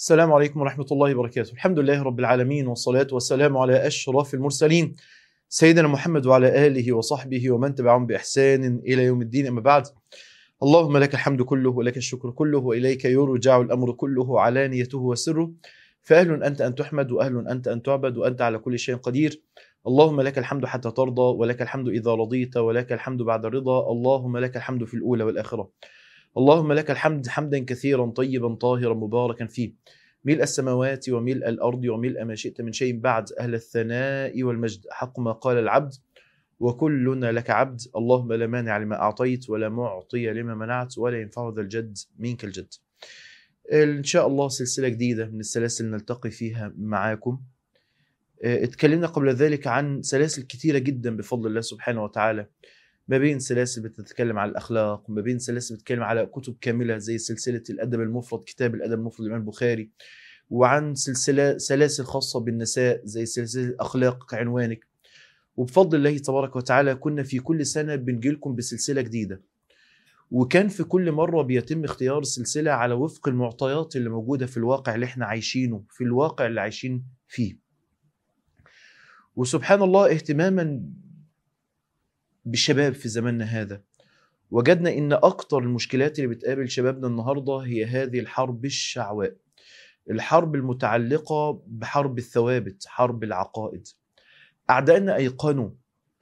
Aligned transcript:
السلام 0.00 0.32
عليكم 0.32 0.60
ورحمة 0.60 0.86
الله 0.92 1.14
وبركاته. 1.14 1.52
الحمد 1.52 1.78
لله 1.78 2.02
رب 2.02 2.20
العالمين 2.20 2.66
والصلاة 2.66 3.06
والسلام 3.12 3.56
على 3.56 3.86
أشرف 3.86 4.34
المرسلين. 4.34 4.94
سيدنا 5.48 5.88
محمد 5.88 6.26
وعلى 6.26 6.66
آله 6.66 6.92
وصحبه 6.92 7.50
ومن 7.50 7.74
تبعهم 7.74 8.06
بإحسان 8.06 8.80
إلى 8.86 9.04
يوم 9.04 9.22
الدين. 9.22 9.46
أما 9.46 9.60
بعد 9.60 9.86
اللهم 10.62 10.96
لك 10.96 11.14
الحمد 11.14 11.42
كله 11.42 11.70
ولك 11.70 11.96
الشكر 11.96 12.30
كله 12.30 12.58
وإليك 12.58 13.04
يرجع 13.04 13.60
الأمر 13.60 13.92
كله 13.92 14.40
علانيته 14.40 14.98
وسره. 14.98 15.52
فأهل 16.02 16.42
أنت 16.44 16.60
أن 16.60 16.74
تحمد 16.74 17.12
وأهل 17.12 17.48
أنت 17.48 17.68
أن 17.68 17.82
تعبد 17.82 18.16
وأنت 18.16 18.40
على 18.40 18.58
كل 18.58 18.78
شيء 18.78 18.96
قدير. 18.96 19.42
اللهم 19.86 20.20
لك 20.20 20.38
الحمد 20.38 20.64
حتى 20.64 20.90
ترضى 20.90 21.38
ولك 21.38 21.62
الحمد 21.62 21.88
إذا 21.88 22.10
رضيت 22.14 22.56
ولك 22.56 22.92
الحمد 22.92 23.22
بعد 23.22 23.44
الرضا. 23.44 23.92
اللهم 23.92 24.38
لك 24.38 24.56
الحمد 24.56 24.84
في 24.84 24.94
الأولى 24.94 25.24
والآخرة. 25.24 25.70
اللهم 26.38 26.72
لك 26.72 26.90
الحمد 26.90 27.28
حمدا 27.28 27.58
كثيرا 27.58 28.06
طيبا 28.06 28.54
طاهرا 28.54 28.94
مباركا 28.94 29.46
فيه. 29.46 29.72
ملء 30.24 30.42
السماوات 30.42 31.08
وملء 31.08 31.48
الأرض 31.48 31.84
وملء 31.84 32.24
ما 32.24 32.34
شئت 32.34 32.60
من 32.60 32.72
شيء 32.72 33.00
بعد 33.00 33.32
أهل 33.32 33.54
الثناء 33.54 34.42
والمجد. 34.42 34.86
حق 34.90 35.18
ما 35.18 35.32
قال 35.32 35.58
العبد 35.58 35.94
وكلنا 36.60 37.32
لك 37.32 37.50
عبد. 37.50 37.80
اللهم 37.96 38.32
لا 38.32 38.46
مانع 38.46 38.78
لما 38.78 38.96
أعطيت 38.96 39.50
ولا 39.50 39.68
معطي 39.68 40.30
لما 40.30 40.54
منعت 40.54 40.98
ولا 40.98 41.20
ينفع 41.20 41.52
ذا 41.56 41.60
الجد 41.60 41.98
منك 42.18 42.44
الجد. 42.44 42.74
إن 43.72 44.04
شاء 44.04 44.26
الله 44.26 44.48
سلسلة 44.48 44.88
جديدة 44.88 45.26
من 45.26 45.40
السلاسل 45.40 45.90
نلتقي 45.90 46.30
فيها 46.30 46.72
معاكم. 46.78 47.40
اتكلمنا 48.42 49.06
قبل 49.06 49.28
ذلك 49.28 49.66
عن 49.66 50.02
سلاسل 50.02 50.42
كثيرة 50.42 50.78
جدا 50.78 51.16
بفضل 51.16 51.46
الله 51.46 51.60
سبحانه 51.60 52.04
وتعالى. 52.04 52.46
ما 53.10 53.18
بين 53.18 53.38
سلاسل 53.38 53.82
بتتكلم 53.82 54.38
على 54.38 54.50
الأخلاق 54.50 55.10
ما 55.10 55.20
بين 55.20 55.38
سلاسل 55.38 55.74
بتتكلم 55.74 56.02
على 56.02 56.26
كتب 56.26 56.56
كاملة 56.60 56.98
زي 56.98 57.18
سلسلة 57.18 57.62
الأدب 57.70 58.00
المفرد 58.00 58.40
كتاب 58.46 58.74
الأدب 58.74 58.92
المفرد 58.92 59.20
للإمام 59.20 59.40
البخاري 59.40 59.90
وعن 60.50 60.94
سلسلة 60.94 61.58
سلاسل 61.58 62.04
خاصة 62.04 62.40
بالنساء 62.40 63.00
زي 63.04 63.26
سلسلة 63.26 63.64
الأخلاق 63.64 64.30
كعنوانك. 64.30 64.86
وبفضل 65.56 65.98
الله 65.98 66.18
تبارك 66.18 66.56
وتعالى 66.56 66.94
كنا 66.94 67.22
في 67.22 67.38
كل 67.38 67.66
سنة 67.66 67.94
بنجيلكم 67.96 68.54
بسلسلة 68.56 69.02
جديدة. 69.02 69.42
وكان 70.30 70.68
في 70.68 70.84
كل 70.84 71.12
مرة 71.12 71.42
بيتم 71.42 71.84
اختيار 71.84 72.18
السلسلة 72.18 72.70
على 72.70 72.94
وفق 72.94 73.28
المعطيات 73.28 73.96
اللي 73.96 74.10
موجودة 74.10 74.46
في 74.46 74.56
الواقع 74.56 74.94
اللي 74.94 75.06
إحنا 75.06 75.26
عايشينه 75.26 75.84
في 75.90 76.04
الواقع 76.04 76.46
اللي 76.46 76.60
عايشين 76.60 77.04
فيه. 77.28 77.58
وسبحان 79.36 79.82
الله 79.82 80.10
اهتماما 80.10 80.82
بالشباب 82.44 82.94
في 82.94 83.08
زماننا 83.08 83.44
هذا. 83.44 83.82
وجدنا 84.50 84.90
إن 84.92 85.12
أكتر 85.12 85.58
المشكلات 85.58 86.18
اللي 86.18 86.34
بتقابل 86.34 86.70
شبابنا 86.70 87.06
النهارده 87.06 87.56
هي 87.58 87.84
هذه 87.84 88.20
الحرب 88.20 88.64
الشعواء. 88.64 89.36
الحرب 90.10 90.54
المتعلقة 90.54 91.62
بحرب 91.66 92.18
الثوابت 92.18 92.84
حرب 92.86 93.24
العقائد. 93.24 93.88
أعدائنا 94.70 95.16
أيقنوا 95.16 95.70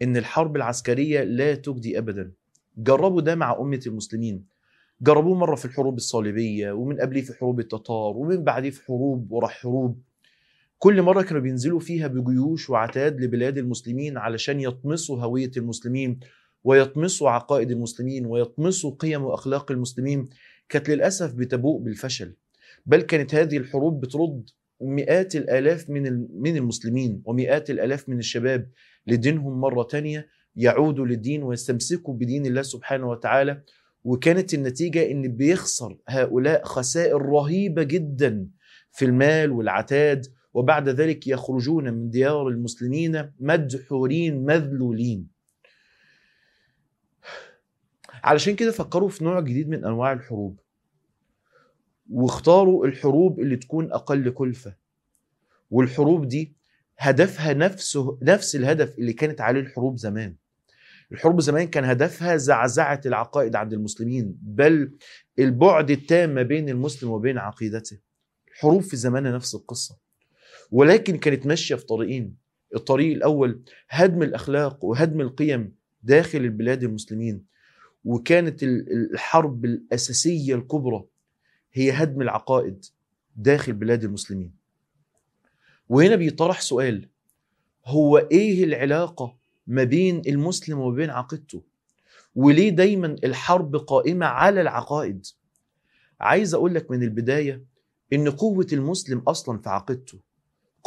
إن 0.03 0.17
الحرب 0.17 0.57
العسكرية 0.57 1.23
لا 1.25 1.55
تجدي 1.55 1.99
ابدا. 1.99 2.33
جربوا 2.77 3.21
ده 3.21 3.35
مع 3.35 3.57
أمة 3.61 3.81
المسلمين. 3.87 4.45
جربوه 5.01 5.35
مرة 5.35 5.55
في 5.55 5.65
الحروب 5.65 5.97
الصليبية 5.97 6.73
ومن 6.73 7.01
قبليه 7.01 7.23
في 7.23 7.33
حروب 7.35 7.61
التتار 7.61 8.17
ومن 8.17 8.45
بعديه 8.45 8.71
في 8.71 8.85
حروب 8.85 9.33
ورا 9.33 9.49
حروب. 9.49 10.03
كل 10.79 11.03
مرة 11.03 11.23
كانوا 11.23 11.43
بينزلوا 11.43 11.81
فيها 11.81 12.07
بجيوش 12.07 12.71
وعتاد 12.71 13.21
لبلاد 13.21 13.59
المسلمين 13.59 14.19
علشان 14.19 14.61
يطمسوا 14.61 15.19
هوية 15.19 15.51
المسلمين 15.57 16.21
ويطمسوا 16.65 17.31
عقائد 17.31 17.71
المسلمين 17.71 18.27
ويطمسوا 18.27 18.95
قيم 18.99 19.25
وأخلاق 19.25 19.73
المسلمين 19.73 20.29
كانت 20.69 20.89
للأسف 20.89 21.35
بتبوء 21.35 21.81
بالفشل. 21.81 22.35
بل 22.87 23.01
كانت 23.01 23.35
هذه 23.35 23.57
الحروب 23.57 24.01
بترد 24.01 24.51
مئات 24.81 25.37
الآلاف 25.37 25.91
من 25.91 26.29
من 26.43 26.57
المسلمين 26.57 27.23
ومئات 27.25 27.71
الآلاف 27.71 28.09
من 28.09 28.19
الشباب 28.19 28.71
لدينهم 29.07 29.61
مرة 29.61 29.83
تانية 29.83 30.29
يعودوا 30.57 31.07
للدين 31.07 31.43
ويستمسكوا 31.43 32.15
بدين 32.15 32.47
الله 32.47 32.63
سبحانه 32.63 33.09
وتعالى. 33.09 33.63
وكانت 34.05 34.55
النتيجة 34.55 35.11
إن 35.11 35.29
بيخسر 35.37 35.99
هؤلاء 36.09 36.65
خسائر 36.65 37.23
رهيبة 37.23 37.83
جدا 37.83 38.47
في 38.93 39.05
المال 39.05 39.53
والعتاد 39.53 40.27
وبعد 40.55 40.89
ذلك 40.89 41.27
يخرجون 41.27 41.93
من 41.95 42.11
ديار 42.11 42.49
المسلمين 42.49 43.33
مدحورين 43.41 44.45
مذلولين. 44.45 45.29
علشان 48.25 48.57
كده 48.57 48.71
فكروا 48.71 49.09
في 49.09 49.25
نوع 49.25 49.41
جديد 49.41 49.69
من 49.69 49.85
أنواع 49.85 50.13
الحروب. 50.13 50.61
واختاروا 52.11 52.87
الحروب 52.87 53.41
اللي 53.41 53.57
تكون 53.57 53.93
أقل 53.93 54.31
كلفة. 54.31 54.77
والحروب 55.71 56.29
دي 56.29 56.57
هدفها 56.99 57.53
نفسه 57.53 58.19
نفس 58.23 58.57
الهدف 58.57 58.99
اللي 58.99 59.13
كانت 59.13 59.41
عليه 59.41 59.61
الحروب 59.61 59.97
زمان. 59.97 60.35
الحروب 61.13 61.41
زمان 61.41 61.67
كان 61.67 61.85
هدفها 61.85 62.37
زعزعة 62.37 63.01
العقائد 63.07 63.57
عند 63.57 63.73
المسلمين 63.73 64.39
بل 64.43 64.93
البعد 65.39 65.91
التام 65.91 66.31
ما 66.35 66.43
بين 66.43 66.69
المسلم 66.69 67.11
وبين 67.11 67.39
عقيدته. 67.39 67.99
الحروب 68.49 68.83
في 68.83 68.97
زماننا 68.97 69.33
نفس 69.33 69.55
القصة. 69.55 70.08
ولكن 70.71 71.17
كانت 71.19 71.47
ماشية 71.47 71.75
في 71.75 71.85
طريقين. 71.87 72.37
الطريق 72.75 73.17
الأول 73.17 73.63
هدم 73.89 74.23
الأخلاق 74.23 74.85
وهدم 74.85 75.21
القيم 75.21 75.75
داخل 76.03 76.39
البلاد 76.39 76.85
المسلمين 76.85 77.45
وكانت 78.05 78.63
الحرب 78.63 79.65
الأساسية 79.65 80.55
الكبرى 80.55 81.05
هي 81.73 81.91
هدم 81.91 82.23
العقائد 82.23 82.85
داخل 83.37 83.73
بلاد 83.73 84.05
المسلمين. 84.05 84.53
وهنا 85.89 86.17
بيطرح 86.17 86.61
سؤال 86.61 87.09
هو 87.87 88.19
إيه 88.19 88.65
العلاقة 88.65 89.37
ما 89.67 89.85
بين 89.85 90.23
المسلم 90.27 90.79
وما 90.79 90.95
بين 90.97 91.11
عقيدته؟ 91.11 91.63
وليه 92.35 92.69
دايما 92.71 93.17
الحرب 93.25 93.77
قائمة 93.77 94.27
على 94.27 94.61
العقائد؟ 94.61 95.27
عايز 96.21 96.55
أقول 96.55 96.75
لك 96.75 96.91
من 96.91 97.03
البداية 97.03 97.65
إن 98.13 98.31
قوة 98.31 98.67
المسلم 98.73 99.19
أصلا 99.19 99.59
في 99.59 99.69
عقيدته. 99.69 100.19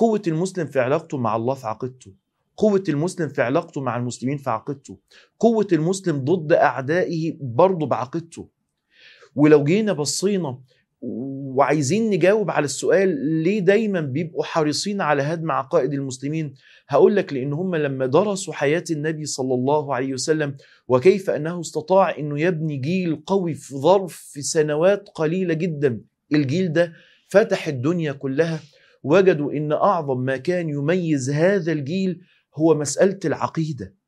قوة 0.01 0.21
المسلم 0.27 0.65
في 0.67 0.79
علاقته 0.79 1.17
مع 1.17 1.35
الله 1.35 1.53
في 1.53 1.67
عقيدته. 1.67 2.11
قوة 2.57 2.83
المسلم 2.89 3.29
في 3.29 3.41
علاقته 3.41 3.81
مع 3.81 3.97
المسلمين 3.97 4.37
في 4.37 4.49
عقيدته. 4.49 4.97
قوة 5.39 5.67
المسلم 5.71 6.17
ضد 6.17 6.53
أعدائه 6.53 7.37
برضه 7.41 7.85
بعقيدته. 7.85 8.47
ولو 9.35 9.63
جينا 9.63 9.93
بصينا 9.93 10.59
وعايزين 11.01 12.09
نجاوب 12.09 12.51
على 12.51 12.65
السؤال 12.65 13.25
ليه 13.43 13.59
دايما 13.59 14.01
بيبقوا 14.01 14.43
حريصين 14.43 15.01
على 15.01 15.23
هدم 15.23 15.51
عقائد 15.51 15.93
المسلمين 15.93 16.53
هقول 16.89 17.15
لك 17.15 17.33
لأن 17.33 17.53
هم 17.53 17.75
لما 17.75 18.05
درسوا 18.05 18.53
حياة 18.53 18.83
النبي 18.91 19.25
صلى 19.25 19.53
الله 19.53 19.95
عليه 19.95 20.13
وسلم 20.13 20.57
وكيف 20.87 21.29
أنه 21.29 21.59
استطاع 21.59 22.17
إنه 22.17 22.41
يبني 22.41 22.77
جيل 22.77 23.23
قوي 23.25 23.53
في 23.53 23.75
ظرف 23.75 24.13
سنوات 24.39 25.09
قليلة 25.15 25.53
جدا 25.53 26.01
الجيل 26.33 26.73
ده 26.73 26.93
فتح 27.27 27.67
الدنيا 27.67 28.11
كلها 28.11 28.59
وجدوا 29.03 29.51
إن 29.51 29.71
أعظم 29.71 30.19
ما 30.19 30.37
كان 30.37 30.69
يميز 30.69 31.29
هذا 31.29 31.71
الجيل 31.71 32.21
هو 32.55 32.75
مسألة 32.75 33.19
العقيدة. 33.25 34.01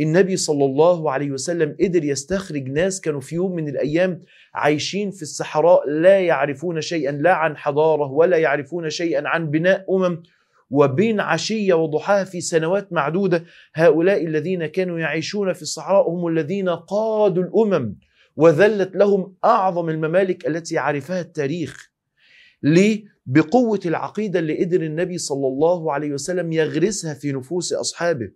النبي 0.00 0.36
صلى 0.36 0.64
الله 0.64 1.10
عليه 1.10 1.30
وسلم 1.30 1.76
قدر 1.80 2.04
يستخرج 2.04 2.68
ناس 2.68 3.00
كانوا 3.00 3.20
في 3.20 3.34
يوم 3.34 3.54
من 3.54 3.68
الأيام 3.68 4.22
عايشين 4.54 5.10
في 5.10 5.22
الصحراء 5.22 5.90
لا 5.90 6.20
يعرفون 6.20 6.80
شيئا 6.80 7.12
لا 7.12 7.32
عن 7.34 7.56
حضارة 7.56 8.10
ولا 8.10 8.36
يعرفون 8.36 8.90
شيئا 8.90 9.28
عن 9.28 9.50
بناء 9.50 9.96
أمم. 9.96 10.22
وبين 10.70 11.20
عشية 11.20 11.74
وضحاها 11.74 12.24
في 12.24 12.40
سنوات 12.40 12.92
معدودة 12.92 13.44
هؤلاء 13.74 14.26
الذين 14.26 14.66
كانوا 14.66 14.98
يعيشون 14.98 15.52
في 15.52 15.62
الصحراء 15.62 16.10
هم 16.10 16.28
الذين 16.28 16.68
قادوا 16.68 17.42
الأمم 17.42 17.96
وذلت 18.36 18.96
لهم 18.96 19.34
أعظم 19.44 19.88
الممالك 19.88 20.46
التي 20.46 20.78
عرفها 20.78 21.20
التاريخ. 21.20 21.95
ليه؟ 22.62 23.04
بقوة 23.26 23.80
العقيدة 23.86 24.38
اللي 24.38 24.64
قدر 24.64 24.82
النبي 24.82 25.18
صلى 25.18 25.46
الله 25.46 25.92
عليه 25.92 26.12
وسلم 26.12 26.52
يغرسها 26.52 27.14
في 27.14 27.32
نفوس 27.32 27.72
أصحابه 27.72 28.30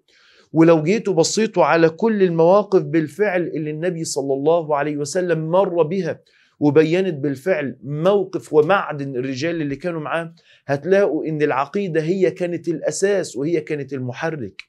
ولو 0.52 0.82
جيتوا 0.82 1.14
بصيتوا 1.14 1.64
على 1.64 1.88
كل 1.88 2.22
المواقف 2.22 2.82
بالفعل 2.82 3.42
اللي 3.42 3.70
النبي 3.70 4.04
صلى 4.04 4.34
الله 4.34 4.76
عليه 4.76 4.96
وسلم 4.96 5.50
مر 5.50 5.82
بها 5.82 6.20
وبينت 6.60 7.14
بالفعل 7.14 7.76
موقف 7.84 8.52
ومعدن 8.52 9.16
الرجال 9.16 9.62
اللي 9.62 9.76
كانوا 9.76 10.00
معاه 10.00 10.34
هتلاقوا 10.66 11.24
إن 11.26 11.42
العقيدة 11.42 12.02
هي 12.02 12.30
كانت 12.30 12.68
الأساس 12.68 13.36
وهي 13.36 13.60
كانت 13.60 13.92
المحرك. 13.92 14.62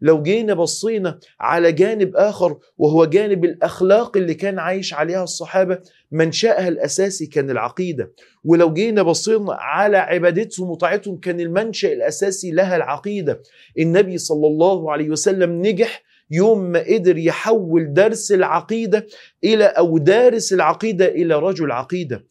لو 0.00 0.22
جينا 0.22 0.54
بصينا 0.54 1.18
على 1.40 1.72
جانب 1.72 2.16
آخر 2.16 2.58
وهو 2.78 3.04
جانب 3.04 3.44
الأخلاق 3.44 4.16
اللي 4.16 4.34
كان 4.34 4.58
عايش 4.58 4.94
عليها 4.94 5.24
الصحابة 5.24 5.78
منشأها 6.12 6.68
الأساسي 6.68 7.26
كان 7.26 7.50
العقيدة. 7.50 8.12
ولو 8.44 8.72
جينا 8.72 9.02
بصينا 9.02 9.52
على 9.52 9.96
عبادتهم 9.96 10.70
وطاعتهم 10.70 11.16
كان 11.16 11.40
المنشأ 11.40 11.92
الأساسي 11.92 12.50
لها 12.50 12.76
العقيدة. 12.76 13.42
النبي 13.78 14.18
صلى 14.18 14.46
الله 14.46 14.92
عليه 14.92 15.10
وسلم 15.10 15.62
نجح 15.66 16.02
يوم 16.30 16.60
ما 16.70 16.78
قدر 16.78 17.18
يحول 17.18 17.92
درس 17.92 18.32
العقيدة 18.32 19.06
إلى 19.44 19.64
أو 19.64 19.98
دارس 19.98 20.52
العقيدة 20.52 21.06
إلى 21.06 21.34
رجل 21.38 21.72
عقيدة. 21.72 22.24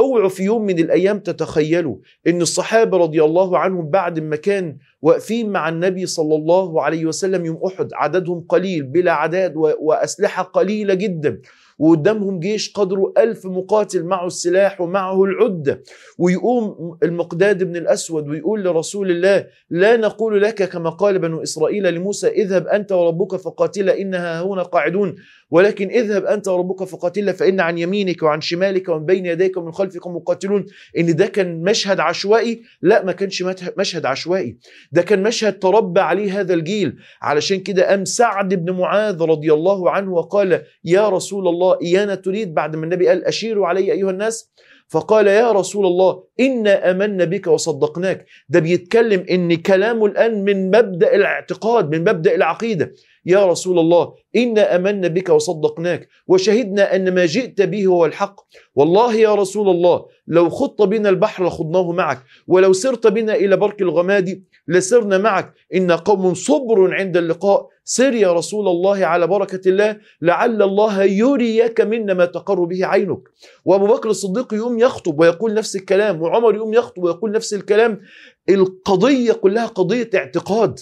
أوعوا 0.00 0.28
في 0.28 0.42
يوم 0.42 0.62
من 0.62 0.78
الأيام 0.78 1.18
تتخيلوا 1.18 1.96
إن 2.26 2.42
الصحابة 2.42 2.96
رضي 2.98 3.24
الله 3.24 3.58
عنهم 3.58 3.90
بعد 3.90 4.20
ما 4.20 4.36
كان 4.36 4.76
واقفين 5.02 5.50
مع 5.50 5.68
النبي 5.68 6.06
صلى 6.06 6.34
الله 6.34 6.82
عليه 6.82 7.06
وسلم 7.06 7.44
يوم 7.46 7.60
أحد 7.66 7.88
عددهم 7.94 8.40
قليل 8.48 8.82
بلا 8.82 9.12
عداد 9.12 9.52
وأسلحة 9.56 10.42
قليلة 10.42 10.94
جدا. 10.94 11.40
وقدامهم 11.82 12.40
جيش 12.40 12.72
قدره 12.72 13.12
ألف 13.18 13.46
مقاتل 13.46 14.04
معه 14.04 14.26
السلاح 14.26 14.80
ومعه 14.80 15.24
العدة 15.24 15.82
ويقوم 16.18 16.98
المقداد 17.02 17.64
بن 17.64 17.76
الأسود 17.76 18.28
ويقول 18.28 18.64
لرسول 18.64 19.10
الله 19.10 19.46
لا 19.70 19.96
نقول 19.96 20.42
لك 20.42 20.68
كما 20.68 20.90
قال 20.90 21.18
بنو 21.18 21.42
إسرائيل 21.42 21.94
لموسى 21.94 22.28
اذهب 22.28 22.66
أنت 22.66 22.92
وربك 22.92 23.36
فقاتلا 23.36 24.00
إنها 24.00 24.42
هنا 24.42 24.62
قاعدون. 24.62 25.14
ولكن 25.50 25.88
اذهب 25.90 26.24
أنت 26.24 26.48
وربك 26.48 26.84
فقاتلا 26.84 27.32
فإن 27.32 27.60
عن 27.60 27.78
يمينك 27.78 28.22
وعن 28.22 28.40
شمالك 28.40 28.88
ومن 28.88 29.06
بين 29.06 29.26
يديك 29.26 29.56
ومن 29.56 29.72
خلفك 29.72 30.06
مقاتلون. 30.06 30.66
إن 30.98 31.16
ده 31.16 31.26
كان 31.26 31.62
مشهد 31.62 32.00
عشوائي 32.00 32.62
لا 32.82 33.04
ما 33.04 33.12
كانش 33.12 33.44
مشهد 33.78 34.06
عشوائي. 34.06 34.56
ده 34.92 35.02
كان 35.02 35.22
مشهد 35.22 35.58
تربى 35.58 36.00
عليه 36.00 36.40
هذا 36.40 36.54
الجيل. 36.54 36.96
علشان 37.22 37.60
كده 37.60 37.88
قام 37.88 38.04
سعد 38.04 38.54
بن 38.54 38.72
معاذ 38.72 39.22
رضي 39.22 39.52
الله 39.52 39.90
عنه 39.90 40.12
وقال 40.12 40.62
يا 40.84 41.08
رسول 41.08 41.48
الله 41.48 41.71
إيانا 41.82 42.14
تريد 42.14 42.54
بعد 42.54 42.76
ما 42.76 42.84
النبي 42.84 43.08
قال 43.08 43.24
أشيروا 43.24 43.66
علي 43.66 43.92
أيها 43.92 44.10
الناس؟ 44.10 44.52
فقال 44.88 45.26
يا 45.26 45.52
رسول 45.52 45.86
الله 45.86 46.24
إنا 46.40 46.90
أمنا 46.90 47.24
بك 47.24 47.46
وصدقناك. 47.46 48.26
ده 48.48 48.60
بيتكلم 48.60 49.24
إن 49.30 49.56
كلامه 49.56 50.06
الآن 50.06 50.44
من 50.44 50.66
مبدأ 50.66 51.14
الاعتقاد 51.14 51.90
من 51.90 52.00
مبدأ 52.00 52.34
العقيدة. 52.34 52.92
يا 53.26 53.46
رسول 53.46 53.78
الله 53.78 54.14
إنا 54.36 54.76
أمنا 54.76 55.08
بك 55.08 55.28
وصدقناك 55.28 56.08
وشهدنا 56.26 56.96
أن 56.96 57.14
ما 57.14 57.26
جئت 57.26 57.62
به 57.62 57.86
هو 57.86 58.06
الحق. 58.06 58.40
والله 58.74 59.14
يا 59.14 59.34
رسول 59.34 59.68
الله 59.68 60.06
لو 60.26 60.50
خط 60.50 60.82
بنا 60.82 61.08
البحر 61.08 61.46
لخضناه 61.46 61.92
معك 61.92 62.22
ولو 62.48 62.72
سرت 62.72 63.06
بنا 63.06 63.34
إلى 63.34 63.56
برك 63.56 63.82
الغماد 63.82 64.44
لسرنا 64.68 65.18
معك. 65.18 65.54
إن 65.74 65.92
قوم 65.92 66.34
صبر 66.34 66.94
عند 66.94 67.16
اللقاء. 67.16 67.68
سر 67.84 68.14
يا 68.14 68.32
رسول 68.32 68.68
الله 68.68 69.06
على 69.06 69.26
بركة 69.26 69.68
الله 69.68 69.98
لعل 70.22 70.62
الله 70.62 71.02
يريك 71.02 71.80
منا 71.80 72.14
ما 72.14 72.24
تقر 72.24 72.64
به 72.64 72.86
عينك. 72.86 73.22
وأبو 73.64 73.86
بكر 73.86 74.10
الصديق 74.10 74.54
يقوم 74.54 74.78
يخطب 74.78 75.20
ويقول 75.20 75.54
نفس 75.54 75.76
الكلام 75.76 76.22
وعمر 76.22 76.54
يقوم 76.54 76.74
يخطب 76.74 77.02
ويقول 77.02 77.32
نفس 77.32 77.54
الكلام. 77.54 78.00
القضية 78.48 79.32
كلها 79.32 79.66
قضية 79.66 80.10
اعتقاد. 80.14 80.80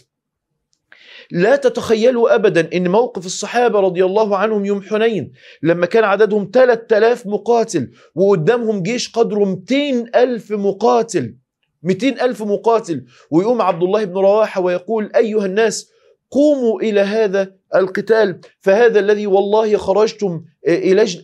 لا 1.33 1.57
تتخيلوا 1.57 2.35
أبدا 2.35 2.69
أن 2.77 2.89
موقف 2.89 3.27
الصحابة 3.27 3.81
رضي 3.81 4.05
الله 4.05 4.37
عنهم 4.37 4.65
يوم 4.65 4.83
حنين 4.83 5.33
لما 5.63 5.87
كان 5.87 6.05
عددهم 6.05 6.51
3000 6.55 7.27
مقاتل 7.27 7.91
وقدامهم 8.15 8.83
جيش 8.83 9.13
قدره 9.13 9.45
200 9.45 10.05
ألف 10.23 10.53
مقاتل 10.53 11.35
200 11.83 12.09
ألف 12.25 12.43
مقاتل 12.43 13.05
ويقوم 13.31 13.63
عبد 13.63 13.83
الله 13.83 14.05
بن 14.05 14.15
رواحة 14.15 14.61
ويقول 14.61 15.11
أيها 15.17 15.47
الناس 15.47 15.91
قوموا 16.31 16.81
إلى 16.81 17.01
هذا 17.01 17.53
القتال 17.75 18.41
فهذا 18.61 19.01
الذي 19.01 19.27
والله 19.27 19.77
خرجتم 19.77 20.45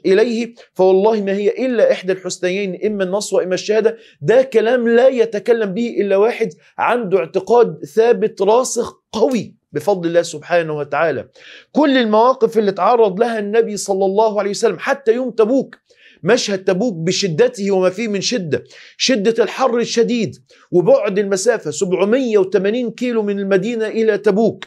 إليه 0.06 0.54
فوالله 0.74 1.20
ما 1.20 1.32
هي 1.32 1.48
إلا 1.66 1.92
إحدى 1.92 2.12
الحسنيين 2.12 2.86
إما 2.86 3.04
النصر 3.04 3.36
وإما 3.36 3.54
الشهادة. 3.54 3.96
ده 4.20 4.42
كلام 4.42 4.88
لا 4.88 5.08
يتكلم 5.08 5.74
به 5.74 5.88
إلا 6.00 6.16
واحد 6.16 6.48
عنده 6.78 7.18
اعتقاد 7.18 7.84
ثابت 7.84 8.42
راسخ 8.42 9.00
قوي 9.18 9.54
بفضل 9.72 10.08
الله 10.08 10.22
سبحانه 10.22 10.76
وتعالى. 10.76 11.28
كل 11.72 11.96
المواقف 11.96 12.58
اللي 12.58 12.72
تعرض 12.72 13.20
لها 13.20 13.38
النبي 13.38 13.76
صلى 13.76 14.04
الله 14.04 14.38
عليه 14.38 14.50
وسلم 14.50 14.78
حتى 14.78 15.12
يوم 15.14 15.30
تبوك 15.30 15.76
مشهد 16.22 16.64
تبوك 16.64 16.94
بشدته 16.94 17.70
وما 17.70 17.90
فيه 17.90 18.08
من 18.08 18.20
شدة. 18.20 18.64
شدة 18.96 19.44
الحر 19.44 19.78
الشديد 19.78 20.36
وبعد 20.70 21.18
المسافة 21.18 21.70
780 21.70 22.90
كيلو 22.90 23.22
من 23.22 23.38
المدينة 23.38 23.86
إلى 23.86 24.18
تبوك. 24.18 24.64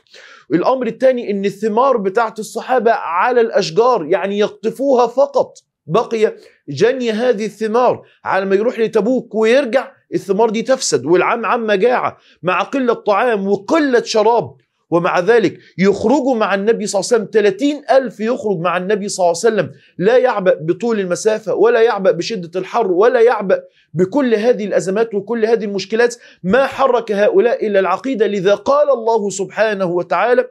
الأمر 0.53 0.87
الثاني 0.87 1.31
أن 1.31 1.45
الثمار 1.45 1.97
بتاعت 1.97 2.39
الصحابة 2.39 2.91
على 2.91 3.41
الأشجار 3.41 4.05
يعني 4.05 4.39
يقطفوها 4.39 5.07
فقط. 5.07 5.53
بقي 5.87 6.35
جني 6.69 7.11
هذه 7.11 7.45
الثمار. 7.45 8.01
على 8.23 8.45
ما 8.45 8.55
يروح 8.55 8.79
لتبوك 8.79 9.35
ويرجع 9.35 9.91
الثمار 10.13 10.49
دي 10.49 10.61
تفسد 10.61 11.05
والعام 11.05 11.45
عام 11.45 11.67
مجاعة 11.67 12.17
مع 12.43 12.61
قلة 12.61 12.93
طعام 12.93 13.47
وقلة 13.47 14.01
شراب. 14.03 14.55
ومع 14.91 15.19
ذلك 15.19 15.59
يخرجوا 15.77 16.35
مع 16.35 16.55
النبي 16.55 16.87
صلى 16.87 16.99
الله 16.99 17.09
عليه 17.13 17.23
وسلم 17.23 17.43
30 17.43 17.81
ألف 17.91 18.19
يخرج 18.19 18.59
مع 18.59 18.77
النبي 18.77 19.09
صلى 19.09 19.23
الله 19.23 19.41
عليه 19.45 19.55
وسلم. 19.55 19.71
لا 19.97 20.17
يعبأ 20.17 20.57
بطول 20.61 20.99
المسافة 20.99 21.53
ولا 21.53 21.81
يعبأ 21.81 22.11
بشدة 22.11 22.59
الحر 22.59 22.91
ولا 22.91 23.21
يعبأ 23.21 23.61
بكل 23.93 24.35
هذه 24.35 24.65
الأزمات 24.65 25.13
وكل 25.13 25.45
هذه 25.45 25.65
المشكلات. 25.65 26.15
ما 26.43 26.65
حرك 26.65 27.11
هؤلاء 27.11 27.67
إلا 27.67 27.79
العقيدة. 27.79 28.27
لذا 28.27 28.55
قال 28.55 28.89
الله 28.89 29.29
سبحانه 29.29 29.85
وتعالى 29.85 30.47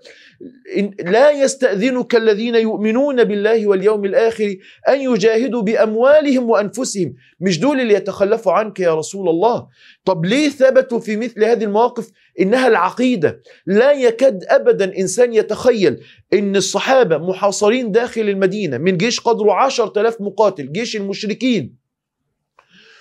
لا 1.05 1.31
يستأذنك 1.31 2.14
الذين 2.17 2.55
يؤمنون 2.55 3.25
بالله 3.25 3.67
واليوم 3.67 4.05
الآخر 4.05 4.56
أن 4.88 5.00
يجاهدوا 5.00 5.62
بأموالهم 5.62 6.50
وأنفسهم. 6.50 7.14
مش 7.40 7.61
دول 7.61 7.81
اللي 7.81 7.94
يتخلفوا 7.94 8.52
عنك 8.52 8.81
يا 8.81 8.94
رسول 8.94 9.29
الله؟ 9.29 9.67
طب 10.05 10.25
ليه 10.25 10.49
ثبتوا 10.49 10.99
في 10.99 11.17
مثل 11.17 11.44
هذه 11.44 11.64
المواقف؟ 11.64 12.11
إنها 12.40 12.69
العقيدة. 12.69 13.43
لا 13.67 13.93
يكاد 13.93 14.44
أبدا 14.49 14.99
إنسان 14.99 15.35
يتخيل 15.35 16.00
إن 16.32 16.56
الصحابة 16.56 17.19
محاصرين 17.19 17.93
داخل 17.93 18.20
المدينة 18.29 18.79
من 18.79 18.96
جيش 18.96 19.20
قدره 19.20 19.52
عشر 19.52 19.87
تلاف 19.87 20.20
مقاتل 20.20 20.73
جيش 20.73 20.96
المشركين 20.96 21.75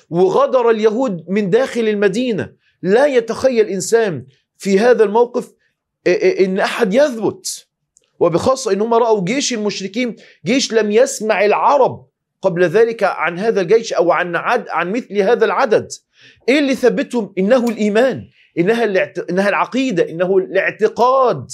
وغدر 0.10 0.70
اليهود 0.70 1.26
من 1.30 1.50
داخل 1.50 1.88
المدينة. 1.88 2.54
لا 2.82 3.06
يتخيل 3.06 3.68
إنسان 3.68 4.26
في 4.58 4.80
هذا 4.80 5.04
الموقف 5.04 5.57
إن 6.08 6.60
أحد 6.60 6.94
يثبت 6.94 7.68
وبخاصة 8.20 8.72
إن 8.72 8.82
هم 8.82 8.94
رأوا 8.94 9.24
جيش 9.24 9.54
المشركين 9.54 10.16
جيش 10.46 10.74
لم 10.74 10.92
يسمع 10.92 11.46
العرب 11.46 12.06
قبل 12.42 12.64
ذلك 12.64 13.04
عن 13.04 13.40
هذا 13.40 13.62
الجيش 13.62 13.94
أو 13.94 14.12
عن 14.12 14.36
عد 14.36 14.70
عن 14.70 14.92
مثل 14.92 15.18
هذا 15.18 15.46
العدد. 15.46 15.88
إيه 16.50 16.60
اللي 16.60 16.76
ثبتهم؟ 16.76 17.34
إنه 17.38 17.70
الإيمان 17.70 18.28
إنها, 18.58 18.84
الاعت... 18.84 19.20
إنها 19.20 19.50
العقيدة 19.50 20.10
إنه 20.10 20.38
الاعتقاد. 20.38 21.48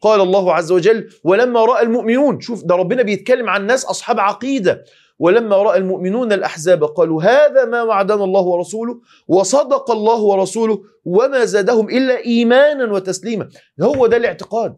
قال 0.00 0.20
الله 0.20 0.54
عز 0.54 0.72
وجل 0.72 1.10
ولما 1.24 1.64
رأى 1.64 1.82
المؤمنون 1.82 2.40
شوف 2.40 2.64
ده 2.64 2.74
ربنا 2.74 3.02
بيتكلم 3.02 3.48
عن 3.48 3.66
ناس 3.66 3.84
أصحاب 3.84 4.20
عقيدة. 4.20 4.84
ولما 5.20 5.56
رأى 5.56 5.78
المؤمنون 5.78 6.32
الأحزاب 6.32 6.84
قالوا 6.84 7.22
هذا 7.22 7.64
ما 7.64 7.82
وعدنا 7.82 8.24
الله 8.24 8.40
ورسوله 8.40 9.00
وصدق 9.28 9.90
الله 9.90 10.20
ورسوله 10.20 10.82
وما 11.04 11.44
زادهم 11.44 11.88
إلا 11.88 12.24
إيمانا 12.24 12.92
وتسليما. 12.92 13.48
هو 13.82 14.06
ده 14.06 14.16
الاعتقاد. 14.16 14.76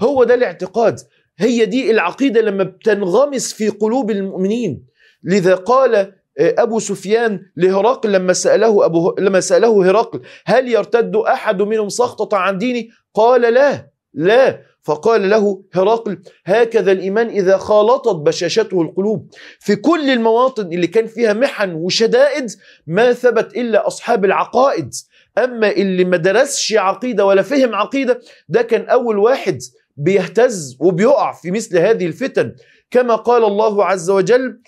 هو 0.00 0.24
ده 0.24 0.34
الاعتقاد. 0.34 1.00
هي 1.38 1.64
دي 1.64 1.90
العقيدة 1.90 2.40
لما 2.40 2.64
بتنغمس 2.64 3.52
في 3.52 3.68
قلوب 3.68 4.10
المؤمنين. 4.10 4.86
لذا 5.24 5.54
قال 5.54 6.12
أبو 6.38 6.78
سفيان 6.78 7.40
لهرقل 7.56 8.12
لما 8.12 8.32
سأله 8.32 8.84
أبو 8.84 9.14
لما 9.18 9.40
سأله 9.40 9.90
هرقل 9.90 10.20
هل 10.46 10.68
يرتد 10.68 11.16
أحد 11.16 11.62
منهم 11.62 11.88
سخطة 11.88 12.36
عن 12.36 12.58
ديني 12.58 12.90
قال 13.14 13.40
لا 13.54 13.90
لا. 14.14 14.69
فقال 14.82 15.30
له 15.30 15.62
هرقل 15.72 16.22
هكذا 16.44 16.92
الإيمان 16.92 17.28
إذا 17.28 17.56
خالطت 17.56 18.16
بشاشته 18.16 18.82
القلوب. 18.82 19.28
في 19.60 19.76
كل 19.76 20.10
المواطن 20.10 20.72
اللي 20.72 20.86
كان 20.86 21.06
فيها 21.06 21.32
محن 21.32 21.74
وشدائد 21.74 22.50
ما 22.86 23.12
ثبت 23.12 23.56
إلا 23.56 23.86
أصحاب 23.86 24.24
العقائد. 24.24 24.94
أما 25.38 25.70
اللي 25.70 26.04
ما 26.04 26.16
درسش 26.16 26.72
عقيدة 26.72 27.26
ولا 27.26 27.42
فهم 27.42 27.74
عقيدة 27.74 28.20
ده 28.48 28.62
كان 28.62 28.88
أول 28.88 29.18
واحد 29.18 29.58
بيهتز 29.96 30.76
وبيقع 30.80 31.32
في 31.32 31.50
مثل 31.50 31.78
هذه 31.78 32.06
الفتن. 32.06 32.54
كما 32.90 33.14
قال 33.14 33.44
الله 33.44 33.84
عز 33.84 34.10
وجل 34.10 34.60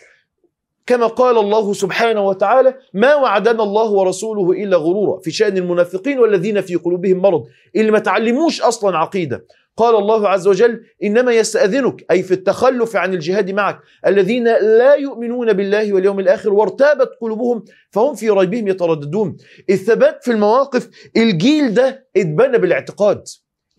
كما 0.87 1.07
قال 1.07 1.39
الله 1.39 1.73
سبحانه 1.73 2.27
وتعالى 2.27 2.75
ما 2.95 3.15
وعدنا 3.15 3.63
الله 3.63 3.91
ورسوله 3.91 4.53
إلا 4.53 4.77
غرورا. 4.77 5.19
في 5.21 5.31
شأن 5.31 5.57
المنافقين 5.57 6.19
والذين 6.19 6.61
في 6.61 6.75
قلوبهم 6.75 7.17
مرض. 7.17 7.45
اللي 7.77 7.91
ما 7.91 7.99
تعلموش 7.99 8.63
أصلا 8.63 8.99
عقيدة. 8.99 9.45
قال 9.77 9.97
الله 9.97 10.29
عز 10.29 10.49
وجل 10.49 10.85
إنما 11.03 11.33
يستأذنك 11.33 12.05
أي 12.11 12.23
في 12.23 12.35
التخلف 12.35 12.97
عن 12.97 13.15
الجهاد 13.15 13.51
معك 13.51 13.79
الذين 14.07 14.45
لا 14.45 14.95
يؤمنون 14.95 15.53
بالله 15.53 15.93
واليوم 15.93 16.21
الآخر 16.21 16.53
وارتابت 16.53 17.09
قلوبهم 17.21 17.65
فهم 17.91 18.15
في 18.15 18.31
ريبهم 18.31 18.69
يترددون. 18.69 19.37
الثبات 19.71 20.25
في 20.25 20.31
المواقف 20.31 20.89
الجيل 21.17 21.75
ده 21.75 22.07
اتبنى 22.17 22.59
بالاعتقاد. 22.59 23.25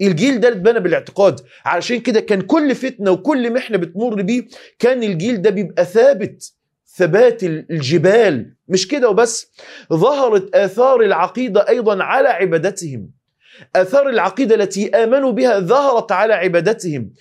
الجيل 0.02 0.40
ده 0.40 0.48
اتبنى 0.48 0.80
بالاعتقاد. 0.80 1.40
علشان 1.66 2.00
كده 2.00 2.20
كان 2.20 2.42
كل 2.42 2.76
فتنة 2.76 3.12
وكل 3.12 3.54
محنة 3.54 3.78
بتمر 3.78 4.22
بيه 4.22 4.48
كان 4.80 5.04
الجيل 5.04 5.42
ده 5.42 5.50
بيبقى 5.50 5.86
ثابت. 5.86 6.54
ثبات 6.96 7.44
الجبال. 7.44 8.54
مش 8.68 8.88
كده 8.88 9.10
وبس. 9.10 9.52
ظهرت 9.94 10.56
آثار 10.56 11.02
العقيدة 11.02 11.70
أيضا 11.70 12.04
على 12.04 12.30
عبادتهم. 12.30 13.10
آثار 13.76 14.10
العقيدة 14.10 14.56
التي 14.56 14.90
آمنوا 14.90 15.32
بها 15.32 15.60
ظهرت 15.60 16.12
على 16.12 16.34
عبادتهم. 16.34 17.12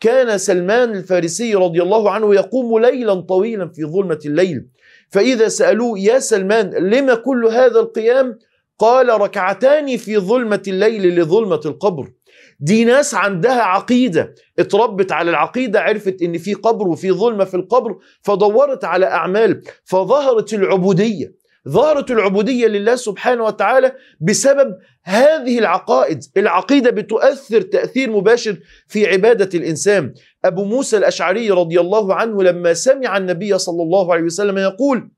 كان 0.00 0.38
سلمان 0.38 0.90
الفارسي 0.90 1.54
رضي 1.54 1.82
الله 1.82 2.10
عنه 2.10 2.34
يقوم 2.34 2.78
ليلا 2.78 3.14
طويلا 3.14 3.68
في 3.68 3.84
ظلمة 3.84 4.18
الليل. 4.26 4.66
فإذا 5.10 5.48
سألوه 5.48 5.98
يا 5.98 6.18
سلمان 6.18 6.70
لما 6.70 7.14
كل 7.14 7.46
هذا 7.46 7.80
القيام؟ 7.80 8.38
قال 8.78 9.20
ركعتان 9.20 9.96
في 9.96 10.18
ظلمة 10.18 10.62
الليل 10.68 11.20
لظلمة 11.20 11.60
القبر. 11.66 12.12
دي 12.60 12.84
ناس 12.84 13.14
عندها 13.14 13.62
عقيدة. 13.62 14.34
اتربت 14.58 15.12
على 15.12 15.30
العقيدة 15.30 15.80
عرفت 15.80 16.22
إن 16.22 16.38
في 16.38 16.54
قبر 16.54 16.88
وفي 16.88 17.12
ظلمة 17.12 17.44
في 17.44 17.54
القبر 17.54 17.96
فدورت 18.22 18.84
على 18.84 19.06
أعمال 19.06 19.62
فظهرت 19.84 20.54
العبودية. 20.54 21.41
ظهرت 21.68 22.10
العبودية 22.10 22.66
لله 22.66 22.96
سبحانه 22.96 23.44
وتعالى 23.44 23.92
بسبب 24.20 24.76
هذه 25.02 25.58
العقائد. 25.58 26.24
العقيدة 26.36 26.90
بتؤثر 26.90 27.60
تأثير 27.60 28.10
مباشر 28.10 28.56
في 28.88 29.06
عبادة 29.06 29.58
الإنسان. 29.58 30.14
أبو 30.44 30.64
موسى 30.64 30.96
الأشعري 30.96 31.50
رضي 31.50 31.80
الله 31.80 32.14
عنه 32.14 32.42
لما 32.42 32.74
سمع 32.74 33.16
النبي 33.16 33.58
صلى 33.58 33.82
الله 33.82 34.12
عليه 34.12 34.22
وسلم 34.22 34.58
يقول 34.58 35.10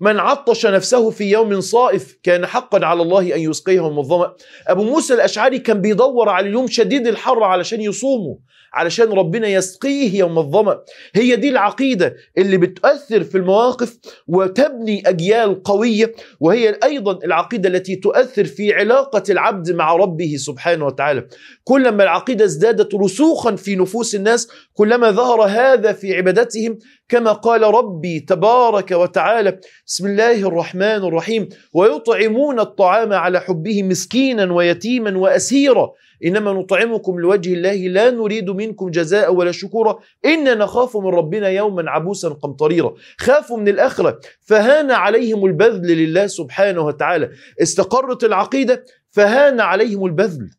من 0.00 0.18
عطش 0.18 0.66
نفسه 0.66 1.10
في 1.10 1.30
يوم 1.30 1.60
صائف 1.60 2.18
كان 2.22 2.46
حقا 2.46 2.86
على 2.86 3.02
الله 3.02 3.34
أن 3.34 3.40
يسقيه 3.40 3.90
من 3.90 3.98
الظمأ. 3.98 4.34
أبو 4.68 4.84
موسى 4.84 5.14
الأشعري 5.14 5.58
كان 5.58 5.80
بيدور 5.80 6.28
على 6.28 6.48
اليوم 6.48 6.66
شديد 6.66 7.06
الحر 7.06 7.42
علشان 7.42 7.80
يصومه. 7.80 8.38
علشان 8.72 9.12
ربنا 9.12 9.48
يسقيه 9.48 10.18
يوم 10.18 10.38
الظمأ. 10.38 10.78
هي 11.14 11.36
دي 11.36 11.48
العقيدة 11.48 12.14
اللي 12.38 12.56
بتؤثر 12.56 13.24
في 13.24 13.38
المواقف 13.38 13.98
وتبني 14.26 15.02
أجيال 15.08 15.62
قوية 15.62 16.12
وهي 16.40 16.78
أيضا 16.84 17.18
العقيدة 17.24 17.68
التي 17.68 17.96
تؤثر 17.96 18.44
في 18.44 18.74
علاقة 18.74 19.22
العبد 19.30 19.70
مع 19.72 19.96
ربه 19.96 20.36
سبحانه 20.36 20.86
وتعالى. 20.86 21.26
كلما 21.64 22.02
العقيدة 22.02 22.44
ازدادت 22.44 22.94
رسوخا 22.94 23.56
في 23.56 23.76
نفوس 23.76 24.14
الناس 24.14 24.48
كلما 24.74 25.10
ظهر 25.10 25.42
هذا 25.42 25.92
في 25.92 26.16
عبادتهم 26.16 26.78
كما 27.10 27.32
قال 27.32 27.62
ربي 27.62 28.20
تبارك 28.20 28.90
وتعالى 28.90 29.58
بسم 29.86 30.06
الله 30.06 30.48
الرحمن 30.48 30.82
الرحيم 30.82 31.48
ويطعمون 31.72 32.60
الطعام 32.60 33.12
على 33.12 33.40
حبه 33.40 33.82
مسكينا 33.82 34.52
ويتيما 34.52 35.18
وأسيرا. 35.18 35.90
إنما 36.24 36.52
نطعمكم 36.52 37.20
لوجه 37.20 37.54
الله 37.54 37.74
لا 37.74 38.10
نريد 38.10 38.50
منكم 38.50 38.90
جزاء 38.90 39.34
ولا 39.34 39.52
شكورا. 39.52 39.98
إنا 40.24 40.54
نخاف 40.54 40.96
من 40.96 41.06
ربنا 41.06 41.48
يوما 41.48 41.90
عبوسا 41.90 42.28
قمطريرا. 42.28 42.94
خافوا 43.18 43.58
من 43.58 43.68
الآخرة 43.68 44.20
فهان 44.40 44.90
عليهم 44.90 45.46
البذل 45.46 45.96
لله 45.96 46.26
سبحانه 46.26 46.80
وتعالى. 46.80 47.30
استقرت 47.62 48.24
العقيدة 48.24 48.84
فهان 49.10 49.60
عليهم 49.60 50.06
البذل. 50.06 50.50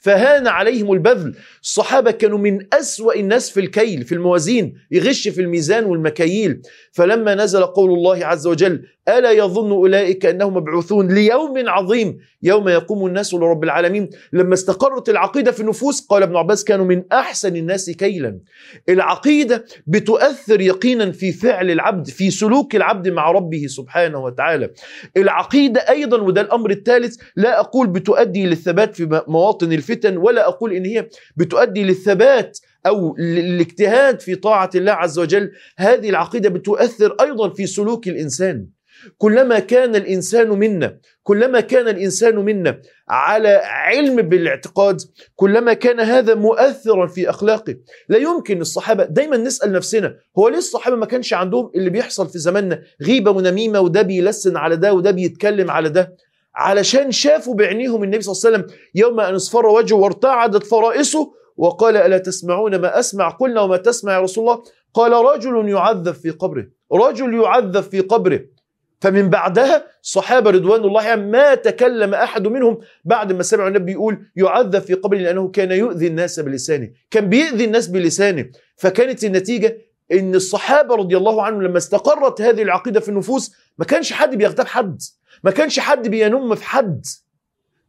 فهان 0.00 0.46
عليهم 0.46 0.92
البذل. 0.92 1.34
الصحابة 1.62 2.10
كانوا 2.10 2.38
من 2.38 2.74
أسوأ 2.74 3.14
الناس 3.14 3.50
في 3.50 3.60
الكيل 3.60 4.04
في 4.04 4.14
الموازين 4.14 4.74
يغش 4.90 5.28
في 5.28 5.40
الميزان 5.40 5.84
والمكاييل. 5.84 6.62
فلما 6.92 7.34
نزل 7.34 7.64
قول 7.64 7.90
الله 7.90 8.26
عز 8.26 8.46
وجل 8.46 8.84
ألا 9.18 9.30
يظن 9.30 9.70
أولئك 9.70 10.26
أنهم 10.26 10.54
مبعوثون 10.54 11.14
ليوم 11.14 11.68
عظيم 11.68 12.18
يوم 12.42 12.68
يقوم 12.68 13.06
الناس 13.06 13.34
لرب 13.34 13.64
العالمين. 13.64 14.10
لما 14.32 14.54
استقرت 14.54 15.08
العقيدة 15.08 15.52
في 15.52 15.60
النفوس 15.60 16.06
قال 16.06 16.22
ابن 16.22 16.36
عباس 16.36 16.64
كانوا 16.64 16.84
من 16.84 17.02
أحسن 17.12 17.56
الناس 17.56 17.90
كيلا. 17.90 18.40
العقيدة 18.88 19.64
بتؤثر 19.86 20.60
يقينا 20.60 21.12
في 21.12 21.32
فعل 21.32 21.70
العبد 21.70 22.06
في 22.08 22.30
سلوك 22.30 22.76
العبد 22.76 23.08
مع 23.08 23.30
ربه 23.30 23.66
سبحانه 23.66 24.18
وتعالى. 24.18 24.70
العقيدة 25.16 25.80
أيضا 25.80 26.20
وده 26.20 26.40
الأمر 26.40 26.70
الثالث 26.70 27.16
لا 27.36 27.60
أقول 27.60 27.86
بتؤدي 27.86 28.46
للثبات 28.46 28.94
في 28.94 29.22
مواطن 29.28 29.72
الفتن 29.72 30.16
ولا 30.16 30.48
أقول 30.48 30.72
إن 30.72 30.84
هي 30.84 31.08
بتؤدي 31.36 31.84
للثبات 31.84 32.58
أو 32.86 33.16
الاجتهاد 33.18 34.20
في 34.20 34.34
طاعة 34.34 34.70
الله 34.74 34.92
عز 34.92 35.18
وجل. 35.18 35.50
هذه 35.76 36.08
العقيدة 36.08 36.48
بتؤثر 36.48 37.16
أيضا 37.20 37.48
في 37.48 37.66
سلوك 37.66 38.08
الإنسان. 38.08 38.66
كلما 39.18 39.58
كان 39.58 39.96
الإنسان 39.96 40.48
منا 40.48 40.98
كلما 41.22 41.60
كان 41.60 41.88
الإنسان 41.88 42.36
منا 42.36 42.80
على 43.08 43.48
علم 43.64 44.16
بالاعتقاد 44.22 45.00
كلما 45.36 45.72
كان 45.72 46.00
هذا 46.00 46.34
مؤثرا 46.34 47.06
في 47.06 47.30
أخلاقه. 47.30 47.76
لا 48.08 48.18
يمكن 48.18 48.60
الصحابه 48.60 49.04
دايما 49.04 49.36
نسأل 49.36 49.72
نفسنا 49.72 50.16
هو 50.38 50.48
ليه 50.48 50.58
الصحابة 50.58 50.96
ما 50.96 51.06
كانش 51.06 51.32
عندهم 51.32 51.70
اللي 51.74 51.90
بيحصل 51.90 52.28
في 52.28 52.38
زماننا؟ 52.38 52.82
غيبة 53.02 53.30
ونميمة 53.30 53.80
وده 53.80 54.02
بيلسن 54.02 54.56
على 54.56 54.76
ده 54.76 54.94
وده 54.94 55.10
بيتكلم 55.10 55.70
على 55.70 55.88
ده. 55.88 56.16
علشان 56.54 57.10
شافوا 57.12 57.54
بعينيهم 57.54 58.02
النبي 58.04 58.22
صلى 58.22 58.32
الله 58.32 58.58
عليه 58.58 58.66
وسلم 58.66 58.78
يوم 58.94 59.20
أن 59.20 59.34
اصفر 59.34 59.66
وجهه 59.66 59.96
وارتعدت 59.96 60.66
فرائسه 60.66 61.32
وقال 61.56 61.96
ألا 61.96 62.18
تسمعون 62.18 62.76
ما 62.76 62.98
أسمع؟ 62.98 63.28
قلنا 63.28 63.60
وما 63.60 63.76
تسمع 63.76 64.12
يا 64.12 64.20
رسول 64.20 64.44
الله؟ 64.44 64.62
قال 64.94 65.12
رجل 65.12 65.68
يعذب 65.68 66.12
في 66.14 66.30
قبره 66.30 66.66
رجل 66.92 67.34
يعذب 67.34 67.80
في 67.80 68.00
قبره. 68.00 68.40
فمن 69.00 69.30
بعدها 69.30 69.86
الصحابة 70.02 70.50
رضوان 70.50 70.80
الله 70.84 71.00
عليهم 71.02 71.30
ما 71.30 71.54
تكلم 71.54 72.14
أحد 72.14 72.46
منهم 72.46 72.78
بعد 73.04 73.32
ما 73.32 73.42
سمعوا 73.42 73.68
النبي 73.68 73.92
يقول 73.92 74.26
يعذب 74.36 74.78
في 74.78 74.94
قبره 74.94 75.18
لأنه 75.18 75.48
كان 75.48 75.72
يؤذي 75.72 76.06
الناس 76.06 76.40
بلسانه. 76.40 76.90
كان 77.10 77.28
بيؤذي 77.28 77.64
الناس 77.64 77.88
بلسانه. 77.88 78.46
فكانت 78.76 79.24
النتيجة 79.24 79.78
إن 80.12 80.34
الصحابة 80.34 80.94
رضي 80.94 81.16
الله 81.16 81.42
عنهم 81.42 81.62
لما 81.62 81.78
استقرت 81.78 82.40
هذه 82.40 82.62
العقيدة 82.62 83.00
في 83.00 83.08
النفوس 83.08 83.52
ما 83.78 83.84
كانش 83.84 84.12
حد 84.12 84.36
بيغتاب 84.36 84.66
حد. 84.66 85.02
ما 85.44 85.50
كانش 85.50 85.80
حد 85.80 86.08
بينم 86.08 86.54
في 86.54 86.64
حد. 86.64 87.06